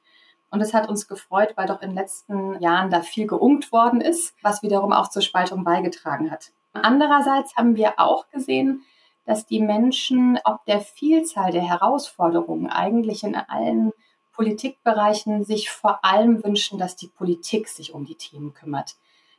Und 0.52 0.62
es 0.62 0.74
hat 0.74 0.90
uns 0.90 1.08
gefreut, 1.08 1.54
weil 1.56 1.68
doch 1.68 1.82
in 1.82 1.90
den 1.90 1.98
letzten 1.98 2.60
Jahren 2.60 2.90
da 2.90 3.02
viel 3.02 3.28
geungt 3.28 3.72
worden 3.72 4.02
ist, 4.02 4.36
was 4.42 4.64
wiederum 4.64 4.94
auch 4.94 5.10
zur 5.10 5.22
Spaltung 5.22 5.64
beigetragen 5.64 6.32
hat. 6.32 6.52
Andererseits 6.74 7.56
haben 7.56 7.76
wir 7.76 8.00
auch 8.00 8.30
gesehen, 8.30 8.84
dass 9.26 9.46
die 9.46 9.62
Menschen 9.62 10.40
ob 10.44 10.66
der 10.66 10.82
Vielzahl 10.82 11.52
der 11.52 11.62
Herausforderungen 11.62 12.68
eigentlich 12.68 13.24
in 13.24 13.36
allen 13.36 13.92
Politikbereichen 14.40 15.44
sich 15.44 15.70
vor 15.70 16.00
allem 16.06 16.42
wünschen, 16.46 16.80
dass 16.80 16.96
die 16.96 17.08
Politik 17.08 17.68
sich 17.68 17.94
um 17.94 18.06
die 18.06 18.16
Themen 18.16 18.54
kümmert. 18.54 18.96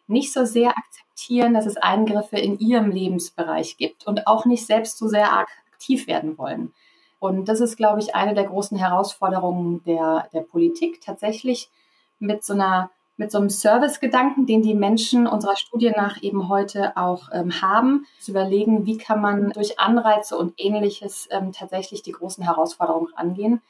Nicht 0.07 0.31
so 0.31 0.45
sehr 0.45 0.77
akzeptieren, 0.77 1.55
dass 1.55 1.65
es 1.65 1.79
Eingriffe 1.79 2.37
in 2.37 2.59
ihrem 2.59 2.91
Lebensbereich 2.91 3.79
gibt 3.79 4.07
und 4.07 4.27
auch 4.27 4.45
nicht 4.45 4.67
selbst 4.67 4.99
so 4.99 5.09
sehr 5.09 5.33
aktiv 5.33 6.07
werden 6.07 6.37
wollen. 6.37 6.75
Und 7.19 7.49
das 7.49 7.61
ist, 7.61 7.79
glaube 7.79 8.01
ich, 8.01 8.15
eine 8.15 8.35
der 8.35 8.45
großen 8.45 8.77
Herausforderungen 8.77 9.83
der, 9.85 10.29
der 10.35 10.43
Politik, 10.43 11.01
tatsächlich 11.01 11.71
mit 12.19 12.45
so 12.45 12.53
einer 12.53 12.91
mit 13.17 13.31
so 13.31 13.37
einem 13.37 13.51
Servicegedanken, 13.51 14.47
den 14.47 14.63
die 14.63 14.75
Menschen 14.75 15.27
unserer 15.27 15.57
Studie 15.57 15.93
nach 15.95 16.23
eben 16.23 16.49
heute 16.49 16.97
auch 16.97 17.29
ähm, 17.35 17.61
haben, 17.61 18.07
zu 18.19 18.31
überlegen, 18.31 18.87
wie 18.87 18.97
kann 18.97 19.21
man 19.21 19.51
durch 19.51 19.79
Anreize 19.79 20.39
und 20.39 20.55
ähnliches 20.57 21.29
ähm, 21.31 21.53
tatsächlich 21.53 22.03
die 22.03 22.13
großen 22.13 22.43
Herausforderungen 22.43 23.13
angehen. 23.15 23.61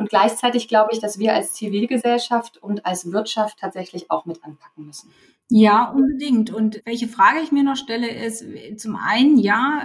Und 0.00 0.08
gleichzeitig 0.08 0.66
glaube 0.66 0.90
ich, 0.92 0.98
dass 0.98 1.18
wir 1.18 1.34
als 1.34 1.52
Zivilgesellschaft 1.52 2.56
und 2.62 2.86
als 2.86 3.12
Wirtschaft 3.12 3.58
tatsächlich 3.58 4.10
auch 4.10 4.24
mit 4.24 4.42
anpacken 4.42 4.86
müssen. 4.86 5.10
Ja, 5.50 5.90
unbedingt. 5.90 6.50
Und 6.50 6.80
welche 6.84 7.08
Frage 7.08 7.40
ich 7.40 7.52
mir 7.52 7.64
noch 7.64 7.76
stelle, 7.76 8.08
ist, 8.08 8.44
zum 8.80 8.96
einen, 8.96 9.36
ja, 9.36 9.82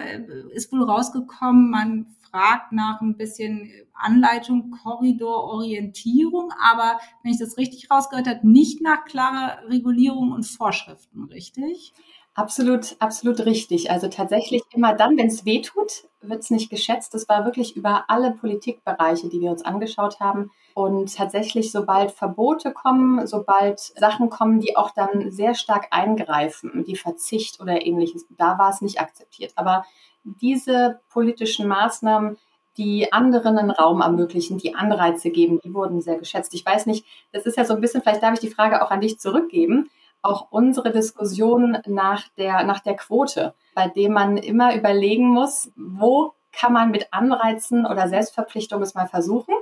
ist 0.54 0.72
wohl 0.72 0.84
rausgekommen, 0.84 1.70
man 1.70 2.16
fragt 2.32 2.72
nach 2.72 3.02
ein 3.02 3.18
bisschen 3.18 3.72
Anleitung, 3.94 4.72
Korridor, 4.72 5.46
Orientierung, 5.46 6.52
aber 6.62 7.00
wenn 7.24 7.32
ich 7.32 7.40
das 7.40 7.58
richtig 7.58 7.90
rausgehört 7.90 8.28
habe, 8.28 8.48
nicht 8.48 8.82
nach 8.82 9.06
klarer 9.06 9.68
Regulierung 9.68 10.32
und 10.32 10.46
Vorschriften, 10.46 11.24
richtig? 11.26 11.94
Absolut, 12.38 12.98
absolut 13.00 13.46
richtig. 13.46 13.90
Also 13.92 14.10
tatsächlich 14.10 14.62
immer 14.74 14.94
dann, 14.94 15.18
wenn 15.18 15.28
es 15.28 15.46
weh 15.46 15.62
tut, 15.62 16.04
wird 16.22 16.42
es 16.44 16.50
nicht 16.50 16.70
geschätzt. 16.70 17.14
Das 17.14 17.30
war 17.30 17.46
wirklich 17.46 17.78
über 17.78 18.06
alle 18.10 18.32
Politikbereiche, 18.32 19.30
die 19.30 19.40
wir 19.40 19.52
uns 19.52 19.64
angeschaut 19.64 20.20
haben. 20.20 20.52
Und 20.74 21.16
tatsächlich, 21.16 21.72
sobald 21.72 22.12
Verbote 22.12 22.74
kommen, 22.74 23.26
sobald 23.26 23.80
Sachen 23.80 24.30
kommen, 24.30 24.60
die 24.60 24.76
auch 24.76 24.92
dann 24.92 25.32
sehr 25.32 25.56
stark 25.56 25.88
eingreifen, 25.92 26.84
die 26.86 26.98
Verzicht 26.98 27.62
oder 27.62 27.86
ähnliches, 27.86 28.26
da 28.32 28.58
war 28.58 28.70
es 28.70 28.82
nicht 28.82 29.00
akzeptiert. 29.00 29.54
Aber 29.56 29.86
diese 30.26 31.00
politischen 31.10 31.68
Maßnahmen, 31.70 32.38
die 32.76 33.14
anderen 33.14 33.58
einen 33.58 33.72
Raum 33.72 34.02
ermöglichen, 34.02 34.58
die 34.58 34.76
Anreize 34.76 35.30
geben, 35.30 35.62
die 35.64 35.74
wurden 35.74 36.02
sehr 36.02 36.18
geschätzt. 36.18 36.54
Ich 36.54 36.66
weiß 36.66 36.88
nicht, 36.88 37.06
das 37.32 37.46
ist 37.46 37.56
ja 37.56 37.64
so 37.64 37.74
ein 37.76 37.80
bisschen, 37.80 38.02
vielleicht 38.02 38.22
darf 38.22 38.34
ich 38.34 38.40
die 38.42 38.50
Frage 38.54 38.84
auch 38.84 38.92
an 38.92 39.00
dich 39.00 39.18
zurückgeben, 39.20 39.90
auch 40.26 40.48
unsere 40.52 40.92
Diskussion 40.92 41.78
nach 41.88 42.28
der, 42.38 42.64
nach 42.64 42.80
der 42.80 42.96
Quote, 42.96 43.54
bei 43.74 43.88
dem 43.88 44.14
man 44.14 44.38
immer 44.38 44.76
überlegen 44.76 45.28
muss, 45.28 45.72
wo 45.76 46.34
kann 46.52 46.74
man 46.74 46.92
mit 46.92 47.08
Anreizen 47.12 47.86
oder 47.86 48.08
Selbstverpflichtung 48.08 48.82
es 48.82 48.96
mal 48.96 49.08
versuchen 49.08 49.54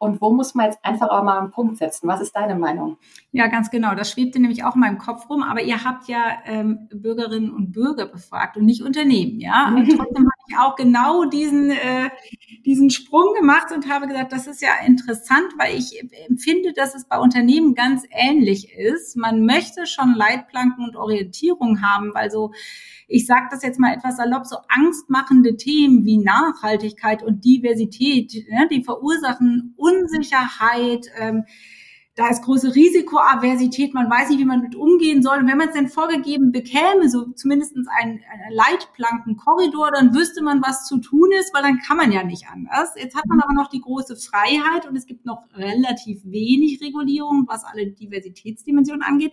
und 0.00 0.22
wo 0.22 0.30
muss 0.30 0.54
man 0.54 0.64
jetzt 0.64 0.82
einfach 0.82 1.10
auch 1.10 1.22
mal 1.22 1.38
einen 1.38 1.50
Punkt 1.50 1.76
setzen? 1.76 2.08
Was 2.08 2.22
ist 2.22 2.34
deine 2.34 2.54
Meinung? 2.54 2.96
Ja, 3.32 3.48
ganz 3.48 3.70
genau. 3.70 3.94
Das 3.94 4.10
schwebte 4.10 4.40
nämlich 4.40 4.64
auch 4.64 4.74
in 4.74 4.80
meinem 4.80 4.96
Kopf 4.96 5.28
rum. 5.28 5.42
Aber 5.42 5.60
ihr 5.60 5.84
habt 5.84 6.08
ja 6.08 6.38
ähm, 6.46 6.88
Bürgerinnen 6.90 7.50
und 7.50 7.72
Bürger 7.72 8.06
befragt 8.06 8.56
und 8.56 8.64
nicht 8.64 8.82
Unternehmen, 8.82 9.40
ja. 9.40 9.68
Und 9.68 9.86
trotzdem 9.96 10.26
auch 10.58 10.76
genau 10.76 11.24
diesen 11.24 11.70
äh, 11.70 12.10
diesen 12.64 12.90
Sprung 12.90 13.34
gemacht 13.38 13.72
und 13.74 13.88
habe 13.88 14.06
gesagt, 14.06 14.32
das 14.32 14.46
ist 14.46 14.62
ja 14.62 14.70
interessant, 14.84 15.52
weil 15.58 15.76
ich 15.76 16.00
empfinde, 16.28 16.72
dass 16.72 16.94
es 16.94 17.06
bei 17.06 17.18
Unternehmen 17.18 17.74
ganz 17.74 18.04
ähnlich 18.10 18.72
ist. 18.76 19.16
Man 19.16 19.46
möchte 19.46 19.86
schon 19.86 20.14
Leitplanken 20.14 20.84
und 20.84 20.96
Orientierung 20.96 21.82
haben, 21.82 22.12
weil 22.14 22.30
so 22.30 22.52
ich 23.10 23.26
sage 23.26 23.48
das 23.50 23.62
jetzt 23.62 23.80
mal 23.80 23.92
etwas 23.92 24.16
salopp, 24.16 24.46
so 24.46 24.56
angstmachende 24.68 25.56
Themen 25.56 26.04
wie 26.04 26.18
Nachhaltigkeit 26.18 27.24
und 27.24 27.44
Diversität, 27.44 28.32
ne, 28.48 28.68
die 28.70 28.84
verursachen 28.84 29.74
Unsicherheit, 29.76 31.06
ähm, 31.18 31.44
da 32.20 32.28
ist 32.28 32.42
große 32.42 32.74
Risikoaversität, 32.74 33.94
man 33.94 34.10
weiß 34.10 34.28
nicht, 34.28 34.38
wie 34.38 34.44
man 34.44 34.60
mit 34.60 34.74
umgehen 34.76 35.22
soll. 35.22 35.38
Und 35.38 35.48
wenn 35.48 35.56
man 35.56 35.68
es 35.68 35.74
denn 35.74 35.88
vorgegeben 35.88 36.52
bekäme, 36.52 37.08
so 37.08 37.30
zumindest 37.32 37.74
ein, 37.76 37.86
ein 37.98 38.20
Leitplankenkorridor, 38.50 39.90
dann 39.90 40.14
wüsste 40.14 40.42
man, 40.42 40.60
was 40.60 40.84
zu 40.84 40.98
tun 40.98 41.30
ist, 41.40 41.54
weil 41.54 41.62
dann 41.62 41.78
kann 41.78 41.96
man 41.96 42.12
ja 42.12 42.22
nicht 42.22 42.44
anders. 42.52 42.92
Jetzt 42.94 43.16
hat 43.16 43.24
man 43.26 43.40
aber 43.40 43.54
noch 43.54 43.68
die 43.68 43.80
große 43.80 44.16
Freiheit 44.16 44.86
und 44.86 44.96
es 44.96 45.06
gibt 45.06 45.24
noch 45.24 45.46
relativ 45.54 46.20
wenig 46.24 46.82
Regulierung, 46.82 47.46
was 47.48 47.64
alle 47.64 47.86
Diversitätsdimensionen 47.86 49.02
angeht. 49.02 49.32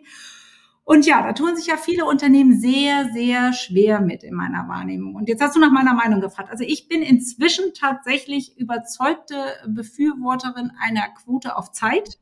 Und 0.85 1.05
ja, 1.05 1.21
da 1.21 1.33
tun 1.33 1.57
sich 1.57 1.65
ja 1.65 1.75
viele 1.75 2.05
Unternehmen 2.05 2.57
sehr, 2.57 3.09
sehr 3.11 3.51
schwer 3.51 3.99
mit 3.99 4.23
in 4.23 4.33
meiner 4.33 4.69
Wahrnehmung. 4.69 5.15
Und 5.15 5.27
jetzt 5.27 5.41
hast 5.41 5.57
du 5.57 5.59
nach 5.59 5.73
meiner 5.73 5.93
Meinung 5.93 6.21
gefragt. 6.21 6.49
Also 6.49 6.63
ich 6.65 6.87
bin 6.87 7.01
inzwischen 7.01 7.73
tatsächlich 7.73 8.57
überzeugte 8.57 9.35
Befürworterin 9.67 10.71
einer 10.79 11.09
Quote 11.09 11.57
auf 11.57 11.73
Zeit. 11.73 12.17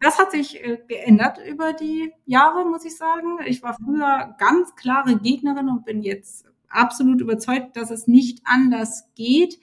Das 0.00 0.18
hat 0.18 0.30
sich 0.30 0.62
äh, 0.62 0.78
geändert 0.86 1.38
über 1.46 1.72
die 1.72 2.12
Jahre, 2.26 2.64
muss 2.64 2.84
ich 2.84 2.96
sagen. 2.96 3.38
Ich 3.46 3.62
war 3.62 3.74
früher 3.74 4.34
ganz 4.38 4.74
klare 4.74 5.18
Gegnerin 5.18 5.68
und 5.68 5.84
bin 5.84 6.02
jetzt 6.02 6.46
absolut 6.68 7.20
überzeugt, 7.20 7.76
dass 7.76 7.90
es 7.90 8.06
nicht 8.06 8.40
anders 8.44 9.08
geht, 9.14 9.58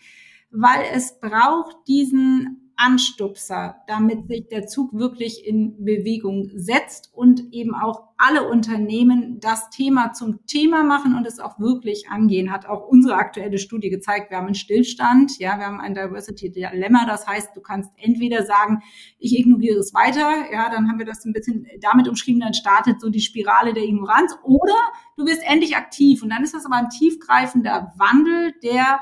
weil 0.50 0.86
es 0.92 1.20
braucht 1.20 1.88
diesen 1.88 2.63
Anstupser, 2.86 3.78
damit 3.88 4.28
sich 4.28 4.48
der 4.50 4.68
Zug 4.68 4.94
wirklich 4.94 5.48
in 5.48 5.86
Bewegung 5.86 6.52
setzt 6.54 7.12
und 7.14 7.54
eben 7.54 7.74
auch 7.74 8.10
alle 8.18 8.50
Unternehmen 8.50 9.40
das 9.40 9.70
Thema 9.70 10.12
zum 10.12 10.46
Thema 10.48 10.84
machen 10.84 11.16
und 11.16 11.26
es 11.26 11.40
auch 11.40 11.60
wirklich 11.60 12.10
angehen, 12.10 12.52
hat 12.52 12.66
auch 12.66 12.86
unsere 12.88 13.16
aktuelle 13.16 13.58
Studie 13.58 13.90
gezeigt. 13.90 14.32
Wir 14.32 14.38
haben 14.38 14.48
einen 14.48 14.56
Stillstand, 14.56 15.40
ja, 15.40 15.58
wir 15.58 15.66
haben 15.66 15.80
ein 15.80 15.94
Diversity 15.94 16.52
Dilemma. 16.52 17.06
Das 17.06 17.26
heißt, 17.26 17.56
du 17.56 17.62
kannst 17.62 17.92
entweder 17.96 18.44
sagen, 18.46 18.82
ich 19.18 19.40
ignoriere 19.40 19.80
es 19.80 19.94
weiter, 19.94 20.52
ja, 20.52 20.70
dann 20.70 20.90
haben 20.90 21.00
wir 21.00 21.06
das 21.06 21.24
ein 21.24 21.34
bisschen 21.34 21.66
damit 21.80 22.10
umschrieben, 22.10 22.42
dann 22.42 22.54
startet 22.54 23.00
so 23.00 23.10
die 23.10 23.22
Spirale 23.22 23.74
der 23.74 23.84
Ignoranz 23.84 24.38
oder 24.44 24.76
du 25.16 25.26
wirst 25.26 25.44
endlich 25.44 25.78
aktiv 25.78 26.22
und 26.22 26.30
dann 26.30 26.44
ist 26.44 26.54
das 26.54 26.66
aber 26.66 26.76
ein 26.76 26.90
tiefgreifender 26.90 27.94
Wandel, 27.98 28.54
der 28.62 29.00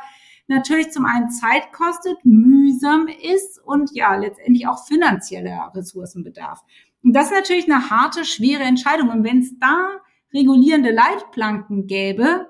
natürlich 0.52 0.92
zum 0.92 1.06
einen 1.06 1.30
Zeit 1.30 1.72
kostet, 1.74 2.18
mühsam 2.24 3.08
ist 3.08 3.60
und 3.64 3.90
ja, 3.94 4.16
letztendlich 4.16 4.68
auch 4.68 4.86
finanzieller 4.86 5.72
Ressourcen 5.74 6.24
bedarf. 6.24 6.62
Und 7.04 7.14
das 7.14 7.28
ist 7.28 7.34
natürlich 7.34 7.72
eine 7.72 7.90
harte, 7.90 8.26
schwere 8.26 8.64
Entscheidung. 8.64 9.10
Und 9.10 9.24
wenn 9.24 9.40
es 9.40 9.58
da 9.60 9.88
regulierende 10.34 10.92
Leitplanken 10.92 11.88
gäbe, 11.88 12.48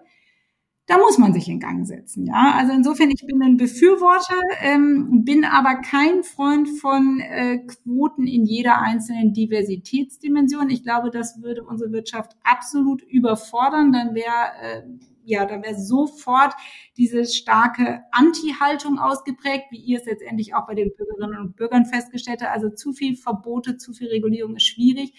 da 0.88 0.98
muss 0.98 1.18
man 1.18 1.34
sich 1.34 1.48
in 1.48 1.60
Gang 1.60 1.88
setzen. 1.88 2.26
Ja, 2.26 2.56
also 2.58 2.74
insofern, 2.74 3.12
ich 3.12 3.26
bin 3.26 3.42
ein 3.42 3.56
Befürworter, 3.56 4.36
ähm, 4.62 5.24
bin 5.24 5.46
aber 5.46 5.76
kein 5.76 6.24
Freund 6.24 6.68
von 6.68 7.22
äh, 7.22 7.60
Quoten 7.60 8.28
in 8.28 8.46
jeder 8.46 8.82
einzelnen 8.82 9.32
Diversitätsdimension. 9.32 10.70
Ich 10.70 10.84
glaube, 10.84 11.10
das 11.10 11.42
würde 11.42 11.64
unsere 11.64 11.94
Wirtschaft 11.94 12.36
absolut 12.44 13.04
überfordern. 13.04 13.94
Dann 13.94 14.16
wäre 14.16 14.52
äh, 14.62 14.82
ja, 15.24 15.46
da 15.46 15.62
wäre 15.62 15.80
sofort 15.80 16.54
diese 16.98 17.26
starke 17.26 18.04
Anti-Haltung 18.12 19.00
ausgeprägt, 19.00 19.66
wie 19.72 19.80
ihr 19.80 20.00
es 20.00 20.06
letztendlich 20.06 20.54
auch 20.54 20.68
bei 20.68 20.76
den 20.76 20.92
Bürgerinnen 20.96 21.40
und 21.40 21.56
Bürgern 21.56 21.86
festgestellt 21.86 22.42
habt. 22.42 22.54
Also 22.54 22.70
zu 22.70 22.94
viel 22.94 23.16
Verbote, 23.16 23.78
zu 23.78 23.94
viel 23.94 24.08
Regulierung 24.08 24.56
ist 24.56 24.66
schwierig. 24.68 25.14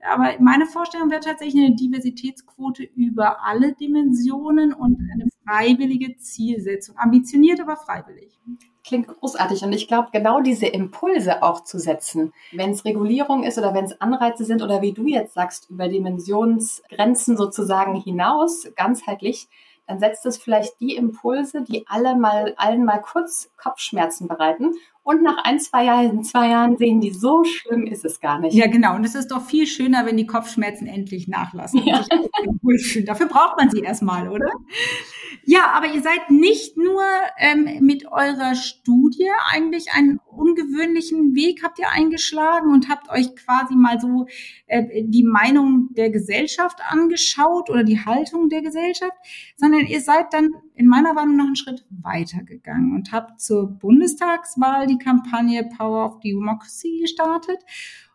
Aber 0.00 0.34
meine 0.40 0.66
Vorstellung 0.66 1.10
wäre 1.10 1.20
tatsächlich 1.20 1.64
eine 1.64 1.76
Diversitätsquote 1.76 2.82
über 2.82 3.44
alle 3.44 3.74
Dimensionen 3.74 4.72
und 4.72 4.98
eine 5.12 5.28
freiwillige 5.44 6.16
Zielsetzung. 6.16 6.96
Ambitioniert, 6.98 7.60
aber 7.60 7.76
freiwillig. 7.76 8.38
Klingt 8.84 9.06
großartig. 9.06 9.62
Und 9.62 9.72
ich 9.72 9.86
glaube, 9.86 10.08
genau 10.12 10.40
diese 10.40 10.66
Impulse 10.66 11.42
auch 11.42 11.62
zu 11.62 11.78
setzen, 11.78 12.32
wenn 12.50 12.70
es 12.70 12.84
Regulierung 12.84 13.44
ist 13.44 13.56
oder 13.56 13.74
wenn 13.74 13.84
es 13.84 14.00
Anreize 14.00 14.44
sind 14.44 14.60
oder 14.60 14.82
wie 14.82 14.92
du 14.92 15.06
jetzt 15.06 15.34
sagst, 15.34 15.70
über 15.70 15.88
Dimensionsgrenzen 15.88 17.36
sozusagen 17.36 17.94
hinaus, 17.94 18.66
ganzheitlich, 18.74 19.48
dann 19.86 19.98
setzt 19.98 20.24
es 20.26 20.38
vielleicht 20.38 20.80
die 20.80 20.94
Impulse, 20.94 21.62
die 21.62 21.84
alle 21.86 22.16
mal, 22.16 22.54
allen 22.56 22.84
mal 22.84 22.98
kurz 22.98 23.50
Kopfschmerzen 23.56 24.28
bereiten. 24.28 24.72
Und 25.04 25.22
nach 25.22 25.38
ein, 25.42 25.58
zwei 25.58 25.84
Jahren, 25.84 26.22
zwei 26.22 26.48
Jahren 26.48 26.76
sehen 26.76 27.00
die, 27.00 27.10
so 27.10 27.42
schlimm 27.42 27.86
ist 27.86 28.04
es 28.04 28.20
gar 28.20 28.38
nicht. 28.38 28.54
Ja, 28.54 28.68
genau. 28.68 28.94
Und 28.94 29.04
es 29.04 29.16
ist 29.16 29.32
doch 29.32 29.42
viel 29.42 29.66
schöner, 29.66 30.06
wenn 30.06 30.16
die 30.16 30.26
Kopfschmerzen 30.26 30.86
endlich 30.86 31.26
nachlassen. 31.26 31.82
Ja. 31.84 32.04
Dafür 33.06 33.26
braucht 33.26 33.56
man 33.58 33.68
sie 33.70 33.80
erstmal, 33.80 34.28
oder? 34.28 34.48
Ja, 35.44 35.72
aber 35.74 35.88
ihr 35.88 36.02
seid 36.02 36.30
nicht 36.30 36.76
nur 36.76 37.02
ähm, 37.36 37.78
mit 37.80 38.06
eurer 38.06 38.54
Studie 38.54 39.30
eigentlich 39.50 39.88
einen 39.92 40.20
ungewöhnlichen 40.32 41.34
Weg 41.34 41.62
habt 41.62 41.78
ihr 41.78 41.90
eingeschlagen 41.90 42.72
und 42.72 42.88
habt 42.88 43.10
euch 43.10 43.34
quasi 43.36 43.74
mal 43.74 44.00
so 44.00 44.26
äh, 44.66 45.04
die 45.04 45.24
Meinung 45.24 45.88
der 45.92 46.10
Gesellschaft 46.10 46.78
angeschaut 46.88 47.70
oder 47.70 47.84
die 47.84 48.04
Haltung 48.04 48.48
der 48.48 48.62
Gesellschaft, 48.62 49.16
sondern 49.56 49.86
ihr 49.86 50.00
seid 50.00 50.32
dann 50.32 50.50
in 50.74 50.86
meiner 50.86 51.14
Wahrnehmung 51.14 51.36
noch 51.36 51.46
einen 51.46 51.56
Schritt 51.56 51.84
weiter 51.90 52.42
gegangen 52.42 52.94
und 52.94 53.12
habt 53.12 53.40
zur 53.40 53.66
Bundestagswahl 53.66 54.86
die 54.86 54.98
Kampagne 54.98 55.68
Power 55.76 56.06
of 56.06 56.20
Democracy 56.20 57.00
gestartet 57.00 57.58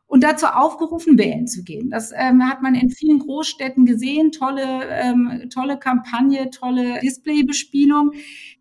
und 0.07 0.23
dazu 0.23 0.45
aufgerufen, 0.47 1.17
wählen 1.17 1.47
zu 1.47 1.63
gehen. 1.63 1.89
Das 1.89 2.11
ähm, 2.15 2.47
hat 2.47 2.61
man 2.61 2.75
in 2.75 2.89
vielen 2.89 3.19
Großstädten 3.19 3.85
gesehen. 3.85 4.31
Tolle, 4.31 4.87
ähm, 4.89 5.49
tolle 5.53 5.77
Kampagne, 5.77 6.49
tolle 6.49 6.99
Displaybespielung. 7.01 8.13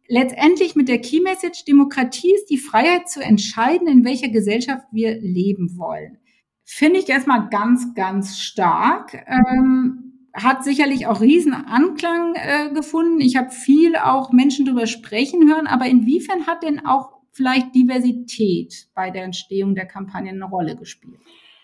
Letztendlich 0.09 0.77
mit 0.77 0.89
der 0.89 1.01
Key 1.01 1.21
Message, 1.21 1.65
Demokratie 1.65 2.35
ist 2.35 2.47
die 2.47 2.59
Freiheit 2.59 3.09
zu 3.09 3.21
entscheiden, 3.21 3.89
in 3.89 4.05
welcher 4.05 4.29
Gesellschaft 4.29 4.87
wir 4.93 5.21
leben 5.21 5.77
wollen. 5.77 6.19
Finde 6.65 7.01
ich 7.01 7.09
erstmal 7.09 7.49
ganz, 7.49 7.95
ganz 7.95 8.39
stark. 8.39 9.25
Ähm, 9.27 10.07
hat 10.35 10.65
sicherlich 10.65 11.07
auch 11.07 11.21
riesen 11.21 11.55
Anklang 11.55 12.35
äh, 12.35 12.71
gefunden. 12.73 13.21
Ich 13.21 13.37
habe 13.37 13.51
viel 13.51 13.97
auch 13.97 14.33
Menschen 14.33 14.67
darüber 14.67 14.87
sprechen 14.87 15.49
hören, 15.49 15.67
aber 15.67 15.87
inwiefern 15.87 16.47
hat 16.47 16.63
denn 16.63 16.85
auch 16.85 17.17
vielleicht 17.33 17.75
Diversität 17.75 18.89
bei 18.95 19.11
der 19.11 19.25
Entstehung 19.25 19.75
der 19.75 19.87
Kampagne 19.87 20.31
eine 20.31 20.45
Rolle 20.45 20.77
gespielt? 20.77 21.19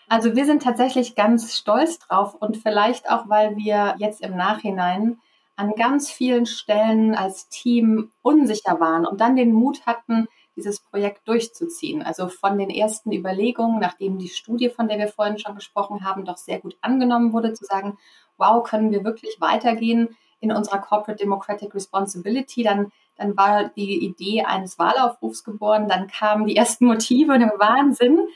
Also 0.08 0.36
wir 0.36 0.44
sind 0.44 0.62
tatsächlich 0.62 1.14
ganz 1.14 1.56
stolz 1.56 1.98
drauf 1.98 2.34
und 2.34 2.58
vielleicht 2.58 3.10
auch, 3.10 3.28
weil 3.28 3.56
wir 3.56 3.94
jetzt 3.98 4.22
im 4.22 4.36
Nachhinein 4.36 5.18
an 5.56 5.74
ganz 5.74 6.10
vielen 6.10 6.46
Stellen 6.46 7.14
als 7.14 7.48
Team 7.48 8.10
unsicher 8.22 8.80
waren 8.80 9.06
und 9.06 9.20
dann 9.20 9.36
den 9.36 9.52
Mut 9.52 9.86
hatten, 9.86 10.28
dieses 10.56 10.80
Projekt 10.80 11.26
durchzuziehen. 11.28 12.02
Also 12.02 12.28
von 12.28 12.58
den 12.58 12.70
ersten 12.70 13.12
Überlegungen, 13.12 13.80
nachdem 13.80 14.18
die 14.18 14.28
Studie, 14.28 14.68
von 14.68 14.88
der 14.88 14.98
wir 14.98 15.08
vorhin 15.08 15.38
schon 15.38 15.54
gesprochen 15.54 16.04
haben, 16.04 16.24
doch 16.24 16.36
sehr 16.36 16.60
gut 16.60 16.76
angenommen 16.80 17.32
wurde, 17.32 17.52
zu 17.54 17.64
sagen, 17.64 17.98
wow, 18.36 18.62
können 18.62 18.90
wir 18.90 19.04
wirklich 19.04 19.40
weitergehen 19.40 20.16
in 20.40 20.52
unserer 20.52 20.78
Corporate 20.78 21.22
Democratic 21.22 21.74
Responsibility, 21.74 22.64
dann, 22.64 22.90
dann 23.16 23.36
war 23.36 23.68
die 23.68 24.04
Idee 24.04 24.42
eines 24.42 24.78
Wahlaufrufs 24.78 25.44
geboren, 25.44 25.88
dann 25.88 26.08
kamen 26.08 26.46
die 26.46 26.56
ersten 26.56 26.86
Motive 26.86 27.32
und 27.32 27.40
der 27.40 27.54
Wahnsinn. 27.58 28.26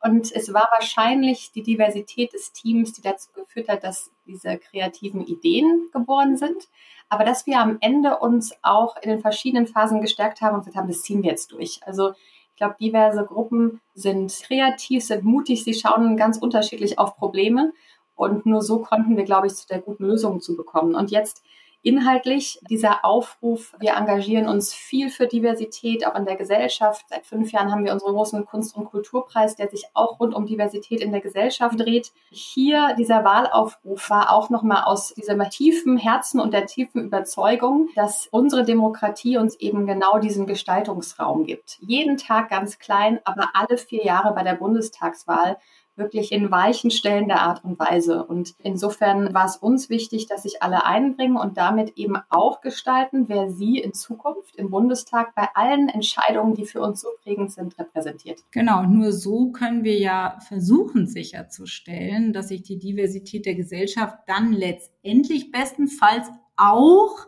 Und 0.00 0.30
es 0.30 0.54
war 0.54 0.68
wahrscheinlich 0.70 1.50
die 1.50 1.64
Diversität 1.64 2.32
des 2.32 2.52
Teams, 2.52 2.92
die 2.92 3.02
dazu 3.02 3.32
geführt 3.32 3.68
hat, 3.68 3.82
dass 3.82 4.12
diese 4.26 4.58
kreativen 4.58 5.24
Ideen 5.26 5.88
geboren 5.92 6.36
sind. 6.36 6.68
Aber 7.08 7.24
dass 7.24 7.46
wir 7.46 7.60
am 7.60 7.78
Ende 7.80 8.18
uns 8.18 8.52
auch 8.62 8.96
in 9.00 9.10
den 9.10 9.20
verschiedenen 9.20 9.66
Phasen 9.66 10.00
gestärkt 10.00 10.40
haben 10.40 10.54
und 10.54 10.60
gesagt 10.60 10.76
haben, 10.76 10.88
das 10.88 11.02
ziehen 11.02 11.22
wir 11.22 11.30
jetzt 11.30 11.52
durch. 11.52 11.80
Also 11.84 12.12
ich 12.56 12.56
glaube, 12.56 12.76
diverse 12.80 13.24
Gruppen 13.24 13.80
sind 13.94 14.32
kreativ, 14.42 15.04
sind 15.04 15.24
mutig, 15.24 15.62
sie 15.62 15.74
schauen 15.74 16.16
ganz 16.16 16.38
unterschiedlich 16.38 16.98
auf 16.98 17.16
Probleme. 17.16 17.72
Und 18.14 18.46
nur 18.46 18.62
so 18.62 18.78
konnten 18.78 19.16
wir, 19.16 19.24
glaube 19.24 19.46
ich, 19.46 19.54
zu 19.54 19.66
der 19.68 19.80
guten 19.80 20.06
Lösung 20.06 20.40
zu 20.40 20.56
bekommen. 20.56 20.94
Und 20.94 21.10
jetzt 21.10 21.44
inhaltlich 21.86 22.58
dieser 22.68 23.04
Aufruf, 23.04 23.76
wir 23.78 23.94
engagieren 23.94 24.48
uns 24.48 24.74
viel 24.74 25.08
für 25.08 25.28
Diversität, 25.28 26.04
auch 26.04 26.16
in 26.16 26.24
der 26.24 26.34
Gesellschaft. 26.34 27.06
Seit 27.08 27.24
fünf 27.24 27.52
Jahren 27.52 27.70
haben 27.70 27.84
wir 27.84 27.92
unseren 27.92 28.14
großen 28.14 28.44
Kunst- 28.44 28.76
und 28.76 28.86
Kulturpreis, 28.86 29.54
der 29.54 29.68
sich 29.68 29.84
auch 29.94 30.18
rund 30.18 30.34
um 30.34 30.46
Diversität 30.46 31.00
in 31.00 31.12
der 31.12 31.20
Gesellschaft 31.20 31.78
dreht. 31.78 32.10
Hier 32.30 32.96
dieser 32.98 33.22
Wahlaufruf 33.22 34.10
war 34.10 34.32
auch 34.32 34.50
nochmal 34.50 34.82
aus 34.82 35.14
diesem 35.14 35.48
tiefen 35.48 35.96
Herzen 35.96 36.40
und 36.40 36.52
der 36.52 36.66
tiefen 36.66 37.04
Überzeugung, 37.04 37.88
dass 37.94 38.26
unsere 38.32 38.64
Demokratie 38.64 39.38
uns 39.38 39.54
eben 39.54 39.86
genau 39.86 40.18
diesen 40.18 40.46
Gestaltungsraum 40.46 41.44
gibt. 41.44 41.78
Jeden 41.80 42.16
Tag 42.16 42.50
ganz 42.50 42.80
klein, 42.80 43.20
aber 43.24 43.50
alle 43.54 43.78
vier 43.78 44.04
Jahre 44.04 44.34
bei 44.34 44.42
der 44.42 44.54
Bundestagswahl 44.54 45.56
wirklich 45.96 46.32
in 46.32 46.50
weichen 46.50 46.90
Stellen 46.90 47.28
der 47.28 47.42
Art 47.42 47.64
und 47.64 47.78
Weise. 47.78 48.24
Und 48.24 48.54
insofern 48.62 49.32
war 49.34 49.46
es 49.46 49.56
uns 49.56 49.88
wichtig, 49.88 50.26
dass 50.26 50.42
sich 50.42 50.62
alle 50.62 50.84
einbringen 50.84 51.36
und 51.36 51.56
damit 51.56 51.96
eben 51.96 52.16
auch 52.28 52.60
gestalten, 52.60 53.28
wer 53.28 53.50
sie 53.50 53.78
in 53.78 53.92
Zukunft 53.92 54.56
im 54.56 54.70
Bundestag 54.70 55.34
bei 55.34 55.48
allen 55.54 55.88
Entscheidungen, 55.88 56.54
die 56.54 56.66
für 56.66 56.80
uns 56.80 57.00
so 57.00 57.08
prägend 57.22 57.52
sind, 57.52 57.78
repräsentiert. 57.78 58.40
Genau, 58.50 58.82
nur 58.82 59.12
so 59.12 59.50
können 59.50 59.84
wir 59.84 59.98
ja 59.98 60.38
versuchen 60.46 61.06
sicherzustellen, 61.06 62.32
dass 62.32 62.48
sich 62.48 62.62
die 62.62 62.78
Diversität 62.78 63.46
der 63.46 63.54
Gesellschaft 63.54 64.18
dann 64.26 64.52
letztendlich 64.52 65.50
bestenfalls 65.50 66.28
auch 66.56 67.26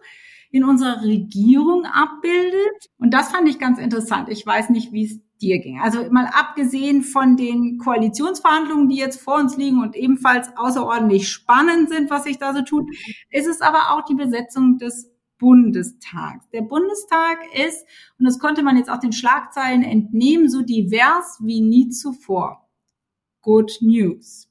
in 0.51 0.65
unserer 0.65 1.03
Regierung 1.03 1.85
abbildet. 1.85 2.91
Und 2.99 3.13
das 3.13 3.31
fand 3.31 3.49
ich 3.49 3.59
ganz 3.59 3.79
interessant. 3.79 4.29
Ich 4.29 4.45
weiß 4.47 4.71
nicht, 4.71 4.93
wie 4.93 5.05
es 5.05 5.21
dir 5.41 5.61
ging. 5.61 5.81
Also 5.81 6.11
mal 6.11 6.27
abgesehen 6.27 7.03
von 7.03 7.37
den 7.37 7.79
Koalitionsverhandlungen, 7.79 8.89
die 8.89 8.97
jetzt 8.97 9.21
vor 9.21 9.37
uns 9.37 9.57
liegen 9.57 9.81
und 9.83 9.95
ebenfalls 9.95 10.49
außerordentlich 10.57 11.29
spannend 11.29 11.89
sind, 11.89 12.11
was 12.11 12.25
sich 12.25 12.39
da 12.39 12.55
so 12.55 12.63
tut, 12.63 12.87
ist 13.31 13.47
es 13.47 13.61
aber 13.61 13.93
auch 13.93 14.05
die 14.05 14.15
Besetzung 14.15 14.79
des 14.79 15.11
Bundestags. 15.39 16.49
Der 16.51 16.63
Bundestag 16.63 17.39
ist, 17.55 17.87
und 18.19 18.25
das 18.25 18.39
konnte 18.39 18.63
man 18.63 18.77
jetzt 18.77 18.91
auch 18.91 18.99
den 18.99 19.13
Schlagzeilen 19.13 19.83
entnehmen, 19.83 20.49
so 20.49 20.63
divers 20.63 21.39
wie 21.43 21.61
nie 21.61 21.89
zuvor. 21.91 22.69
Good 23.43 23.79
News. 23.81 24.48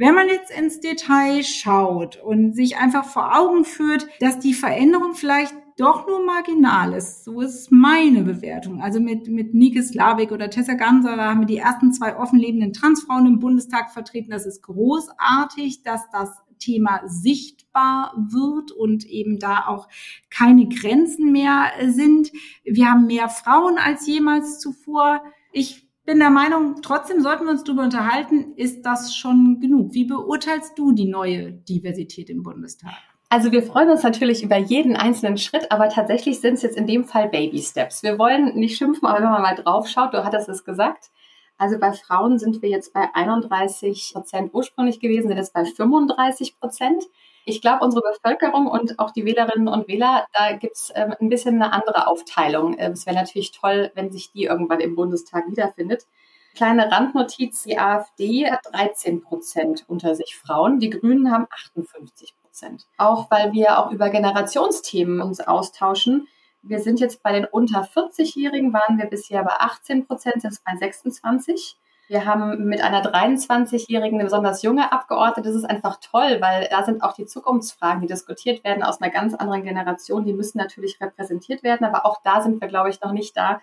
Wenn 0.00 0.14
man 0.14 0.28
jetzt 0.28 0.50
ins 0.50 0.80
Detail 0.80 1.42
schaut 1.42 2.16
und 2.16 2.54
sich 2.54 2.78
einfach 2.78 3.04
vor 3.04 3.36
Augen 3.38 3.66
führt, 3.66 4.08
dass 4.18 4.38
die 4.38 4.54
Veränderung 4.54 5.12
vielleicht 5.12 5.52
doch 5.76 6.06
nur 6.06 6.24
marginal 6.24 6.94
ist. 6.94 7.22
So 7.24 7.42
ist 7.42 7.70
meine 7.70 8.22
Bewertung. 8.22 8.80
Also 8.80 8.98
mit, 8.98 9.28
mit 9.28 9.52
Nike 9.52 9.82
Slavik 9.82 10.32
oder 10.32 10.48
Tessa 10.48 10.72
Ganser 10.72 11.18
haben 11.18 11.40
wir 11.40 11.46
die 11.46 11.58
ersten 11.58 11.92
zwei 11.92 12.16
offen 12.16 12.38
lebenden 12.38 12.72
Transfrauen 12.72 13.26
im 13.26 13.40
Bundestag 13.40 13.90
vertreten. 13.90 14.30
Das 14.30 14.46
ist 14.46 14.62
großartig, 14.62 15.82
dass 15.82 16.08
das 16.10 16.30
Thema 16.58 17.02
sichtbar 17.04 18.14
wird 18.16 18.72
und 18.72 19.04
eben 19.04 19.38
da 19.38 19.66
auch 19.66 19.86
keine 20.30 20.66
Grenzen 20.66 21.30
mehr 21.30 21.72
sind. 21.88 22.32
Wir 22.64 22.90
haben 22.90 23.06
mehr 23.06 23.28
Frauen 23.28 23.76
als 23.76 24.06
jemals 24.06 24.60
zuvor. 24.60 25.22
Ich 25.52 25.89
bin 26.04 26.18
der 26.18 26.30
Meinung, 26.30 26.82
trotzdem 26.82 27.20
sollten 27.20 27.44
wir 27.44 27.50
uns 27.50 27.64
darüber 27.64 27.82
unterhalten, 27.82 28.54
ist 28.56 28.82
das 28.82 29.14
schon 29.14 29.60
genug? 29.60 29.94
Wie 29.94 30.04
beurteilst 30.04 30.78
du 30.78 30.92
die 30.92 31.08
neue 31.08 31.52
Diversität 31.52 32.30
im 32.30 32.42
Bundestag? 32.42 32.92
Also 33.28 33.52
wir 33.52 33.62
freuen 33.62 33.90
uns 33.90 34.02
natürlich 34.02 34.42
über 34.42 34.56
jeden 34.56 34.96
einzelnen 34.96 35.38
Schritt, 35.38 35.70
aber 35.70 35.88
tatsächlich 35.88 36.40
sind 36.40 36.54
es 36.54 36.62
jetzt 36.62 36.76
in 36.76 36.88
dem 36.88 37.04
Fall 37.04 37.28
Baby 37.28 37.60
Steps. 37.60 38.02
Wir 38.02 38.18
wollen 38.18 38.56
nicht 38.56 38.76
schimpfen, 38.76 39.06
aber 39.06 39.22
wenn 39.22 39.30
man 39.30 39.42
mal 39.42 39.54
drauf 39.54 39.86
schaut, 39.86 40.12
du 40.14 40.24
hattest 40.24 40.48
es 40.48 40.64
gesagt. 40.64 41.10
Also 41.56 41.78
bei 41.78 41.92
Frauen 41.92 42.40
sind 42.40 42.60
wir 42.62 42.70
jetzt 42.70 42.92
bei 42.92 43.08
31 43.14 44.12
Prozent 44.14 44.52
ursprünglich 44.52 44.98
gewesen, 44.98 45.28
sind 45.28 45.36
jetzt 45.36 45.52
bei 45.52 45.64
35 45.64 46.58
Prozent. 46.58 47.04
Ich 47.50 47.60
glaube, 47.60 47.84
unsere 47.84 48.04
Bevölkerung 48.12 48.68
und 48.68 49.00
auch 49.00 49.10
die 49.10 49.24
Wählerinnen 49.24 49.66
und 49.66 49.88
Wähler, 49.88 50.24
da 50.32 50.52
gibt 50.52 50.76
es 50.76 50.92
ähm, 50.94 51.16
ein 51.20 51.28
bisschen 51.28 51.60
eine 51.60 51.72
andere 51.72 52.06
Aufteilung. 52.06 52.76
Ähm, 52.78 52.92
es 52.92 53.06
wäre 53.06 53.16
natürlich 53.16 53.50
toll, 53.50 53.90
wenn 53.96 54.12
sich 54.12 54.30
die 54.30 54.44
irgendwann 54.44 54.78
im 54.78 54.94
Bundestag 54.94 55.50
wiederfindet. 55.50 56.06
Kleine 56.54 56.92
Randnotiz, 56.92 57.64
die 57.64 57.76
AfD 57.76 58.48
hat 58.48 58.60
13 58.72 59.22
Prozent 59.22 59.84
unter 59.88 60.14
sich 60.14 60.36
Frauen, 60.36 60.78
die 60.78 60.90
Grünen 60.90 61.32
haben 61.32 61.48
58 61.50 62.34
Prozent. 62.40 62.86
Auch 62.98 63.28
weil 63.32 63.52
wir 63.52 63.80
auch 63.80 63.90
über 63.90 64.10
Generationsthemen 64.10 65.20
uns 65.20 65.40
austauschen. 65.40 66.28
Wir 66.62 66.78
sind 66.78 67.00
jetzt 67.00 67.20
bei 67.24 67.32
den 67.32 67.46
unter 67.46 67.82
40-Jährigen, 67.82 68.72
waren 68.72 68.96
wir 68.96 69.06
bisher 69.06 69.42
bei 69.42 69.54
18 69.58 70.06
Prozent, 70.06 70.42
sind 70.42 70.56
bei 70.64 70.76
26. 70.76 71.76
Wir 72.10 72.24
haben 72.26 72.64
mit 72.64 72.80
einer 72.80 73.04
23-Jährigen 73.04 74.16
eine 74.16 74.24
besonders 74.24 74.62
junge 74.62 74.90
Abgeordnete. 74.90 75.48
Das 75.48 75.54
ist 75.54 75.70
einfach 75.70 76.00
toll, 76.00 76.38
weil 76.40 76.66
da 76.68 76.82
sind 76.82 77.04
auch 77.04 77.12
die 77.12 77.24
Zukunftsfragen, 77.24 78.00
die 78.00 78.08
diskutiert 78.08 78.64
werden 78.64 78.82
aus 78.82 79.00
einer 79.00 79.12
ganz 79.12 79.32
anderen 79.32 79.62
Generation. 79.62 80.24
Die 80.24 80.32
müssen 80.32 80.58
natürlich 80.58 81.00
repräsentiert 81.00 81.62
werden, 81.62 81.84
aber 81.84 82.04
auch 82.04 82.20
da 82.24 82.40
sind 82.40 82.60
wir, 82.60 82.66
glaube 82.66 82.90
ich, 82.90 83.00
noch 83.00 83.12
nicht 83.12 83.36
da, 83.36 83.60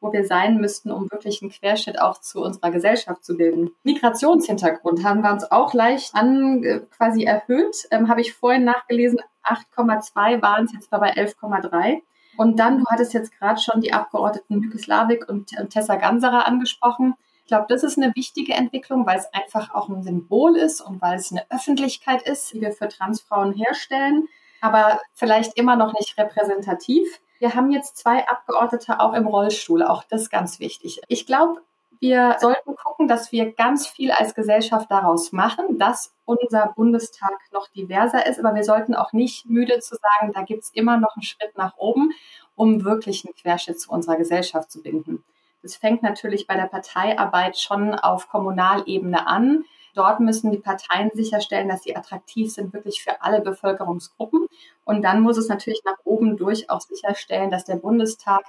wo 0.00 0.12
wir 0.12 0.24
sein 0.24 0.58
müssten, 0.58 0.92
um 0.92 1.10
wirklich 1.10 1.42
einen 1.42 1.50
Querschnitt 1.50 2.00
auch 2.00 2.20
zu 2.20 2.44
unserer 2.44 2.70
Gesellschaft 2.70 3.24
zu 3.24 3.36
bilden. 3.36 3.72
Migrationshintergrund 3.82 5.02
haben 5.02 5.22
wir 5.22 5.32
uns 5.32 5.50
auch 5.50 5.74
leicht 5.74 6.14
an 6.14 6.62
äh, 6.62 6.82
quasi 6.96 7.24
erhöht. 7.24 7.88
Ähm, 7.90 8.08
Habe 8.08 8.20
ich 8.20 8.34
vorhin 8.34 8.62
nachgelesen, 8.62 9.18
8,2 9.42 10.40
waren 10.40 10.66
es 10.66 10.72
jetzt 10.74 10.90
bei 10.90 11.12
11,3. 11.12 12.02
Und 12.36 12.60
dann, 12.60 12.78
du 12.78 12.84
hattest 12.88 13.14
jetzt 13.14 13.36
gerade 13.36 13.60
schon 13.60 13.80
die 13.80 13.92
Abgeordneten 13.92 14.60
Mykislavik 14.60 15.28
und 15.28 15.58
äh, 15.58 15.66
Tessa 15.66 15.96
Ganserer 15.96 16.46
angesprochen. 16.46 17.16
Ich 17.50 17.52
glaube, 17.52 17.66
das 17.68 17.82
ist 17.82 17.98
eine 17.98 18.14
wichtige 18.14 18.52
Entwicklung, 18.54 19.06
weil 19.06 19.18
es 19.18 19.26
einfach 19.34 19.74
auch 19.74 19.88
ein 19.88 20.04
Symbol 20.04 20.56
ist 20.56 20.80
und 20.80 21.02
weil 21.02 21.16
es 21.16 21.32
eine 21.32 21.44
Öffentlichkeit 21.50 22.22
ist, 22.22 22.52
die 22.52 22.60
wir 22.60 22.70
für 22.70 22.86
Transfrauen 22.86 23.52
herstellen, 23.54 24.28
aber 24.60 25.00
vielleicht 25.14 25.58
immer 25.58 25.74
noch 25.74 25.92
nicht 25.92 26.16
repräsentativ. 26.16 27.20
Wir 27.40 27.56
haben 27.56 27.72
jetzt 27.72 27.96
zwei 27.96 28.28
Abgeordnete 28.28 29.00
auch 29.00 29.14
im 29.14 29.26
Rollstuhl, 29.26 29.82
auch 29.82 30.04
das 30.04 30.30
ganz 30.30 30.60
wichtig. 30.60 31.00
Ich 31.08 31.26
glaube, 31.26 31.60
wir 31.98 32.36
sollten 32.38 32.76
gucken, 32.76 33.08
dass 33.08 33.32
wir 33.32 33.52
ganz 33.52 33.88
viel 33.88 34.12
als 34.12 34.36
Gesellschaft 34.36 34.88
daraus 34.88 35.32
machen, 35.32 35.76
dass 35.76 36.14
unser 36.26 36.72
Bundestag 36.76 37.36
noch 37.52 37.66
diverser 37.66 38.26
ist. 38.26 38.38
Aber 38.38 38.54
wir 38.54 38.62
sollten 38.62 38.94
auch 38.94 39.12
nicht 39.12 39.46
müde 39.46 39.80
zu 39.80 39.96
sagen, 39.96 40.32
da 40.32 40.42
gibt 40.42 40.62
es 40.62 40.70
immer 40.70 40.98
noch 40.98 41.16
einen 41.16 41.24
Schritt 41.24 41.58
nach 41.58 41.76
oben, 41.78 42.12
um 42.54 42.84
wirklich 42.84 43.24
einen 43.24 43.34
Querschnitt 43.34 43.80
zu 43.80 43.90
unserer 43.90 44.14
Gesellschaft 44.18 44.70
zu 44.70 44.84
binden. 44.84 45.24
Das 45.62 45.76
fängt 45.76 46.02
natürlich 46.02 46.46
bei 46.46 46.54
der 46.54 46.66
Parteiarbeit 46.66 47.58
schon 47.58 47.94
auf 47.94 48.28
Kommunalebene 48.28 49.26
an. 49.26 49.64
Dort 49.94 50.20
müssen 50.20 50.52
die 50.52 50.58
Parteien 50.58 51.10
sicherstellen, 51.14 51.68
dass 51.68 51.82
sie 51.82 51.96
attraktiv 51.96 52.52
sind, 52.52 52.72
wirklich 52.72 53.02
für 53.02 53.22
alle 53.22 53.40
Bevölkerungsgruppen. 53.40 54.46
Und 54.84 55.02
dann 55.02 55.20
muss 55.20 55.36
es 55.36 55.48
natürlich 55.48 55.82
nach 55.84 55.98
oben 56.04 56.36
durch 56.36 56.70
auch 56.70 56.80
sicherstellen, 56.80 57.50
dass 57.50 57.64
der 57.64 57.76
Bundestag 57.76 58.44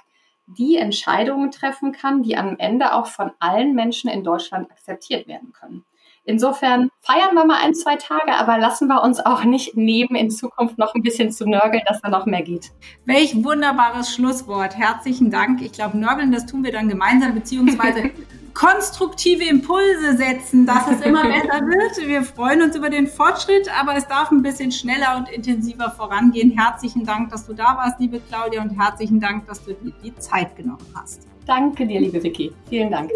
die 0.46 0.76
Entscheidungen 0.76 1.50
treffen 1.50 1.92
kann, 1.92 2.22
die 2.22 2.36
am 2.36 2.56
Ende 2.58 2.94
auch 2.94 3.06
von 3.06 3.32
allen 3.38 3.74
Menschen 3.74 4.10
in 4.10 4.24
Deutschland 4.24 4.70
akzeptiert 4.70 5.26
werden 5.26 5.52
können. 5.52 5.84
Insofern 6.24 6.88
feiern 7.00 7.34
wir 7.34 7.44
mal 7.44 7.60
ein, 7.62 7.74
zwei 7.74 7.96
Tage, 7.96 8.32
aber 8.34 8.58
lassen 8.58 8.86
wir 8.86 9.02
uns 9.02 9.18
auch 9.18 9.42
nicht 9.44 9.76
nehmen, 9.76 10.14
in 10.14 10.30
Zukunft 10.30 10.78
noch 10.78 10.94
ein 10.94 11.02
bisschen 11.02 11.32
zu 11.32 11.48
nörgeln, 11.48 11.82
dass 11.86 12.00
da 12.00 12.10
noch 12.10 12.26
mehr 12.26 12.42
geht. 12.42 12.70
Welch 13.06 13.42
wunderbares 13.42 14.14
Schlusswort. 14.14 14.76
Herzlichen 14.76 15.30
Dank. 15.30 15.62
Ich 15.62 15.72
glaube, 15.72 15.98
nörgeln, 15.98 16.30
das 16.30 16.46
tun 16.46 16.62
wir 16.62 16.70
dann 16.70 16.88
gemeinsam, 16.88 17.34
beziehungsweise 17.34 18.10
konstruktive 18.54 19.44
Impulse 19.44 20.16
setzen, 20.16 20.66
dass 20.66 20.86
es 20.88 21.00
immer 21.00 21.22
besser 21.24 21.60
wird. 21.66 22.06
Wir 22.06 22.22
freuen 22.22 22.62
uns 22.62 22.76
über 22.76 22.90
den 22.90 23.08
Fortschritt, 23.08 23.68
aber 23.80 23.96
es 23.96 24.06
darf 24.06 24.30
ein 24.30 24.42
bisschen 24.42 24.70
schneller 24.70 25.16
und 25.16 25.28
intensiver 25.28 25.90
vorangehen. 25.90 26.50
Herzlichen 26.56 27.04
Dank, 27.04 27.30
dass 27.30 27.46
du 27.46 27.54
da 27.54 27.76
warst, 27.76 27.98
liebe 27.98 28.20
Claudia, 28.20 28.62
und 28.62 28.78
herzlichen 28.78 29.20
Dank, 29.20 29.46
dass 29.46 29.64
du 29.64 29.72
dir 29.72 29.92
die 30.04 30.14
Zeit 30.16 30.54
genommen 30.54 30.86
hast. 30.94 31.26
Danke 31.46 31.86
dir, 31.86 32.00
liebe 32.00 32.22
Vicky. 32.22 32.52
Vielen 32.68 32.90
Dank. 32.90 33.10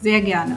Sehr 0.00 0.20
gerne. 0.20 0.56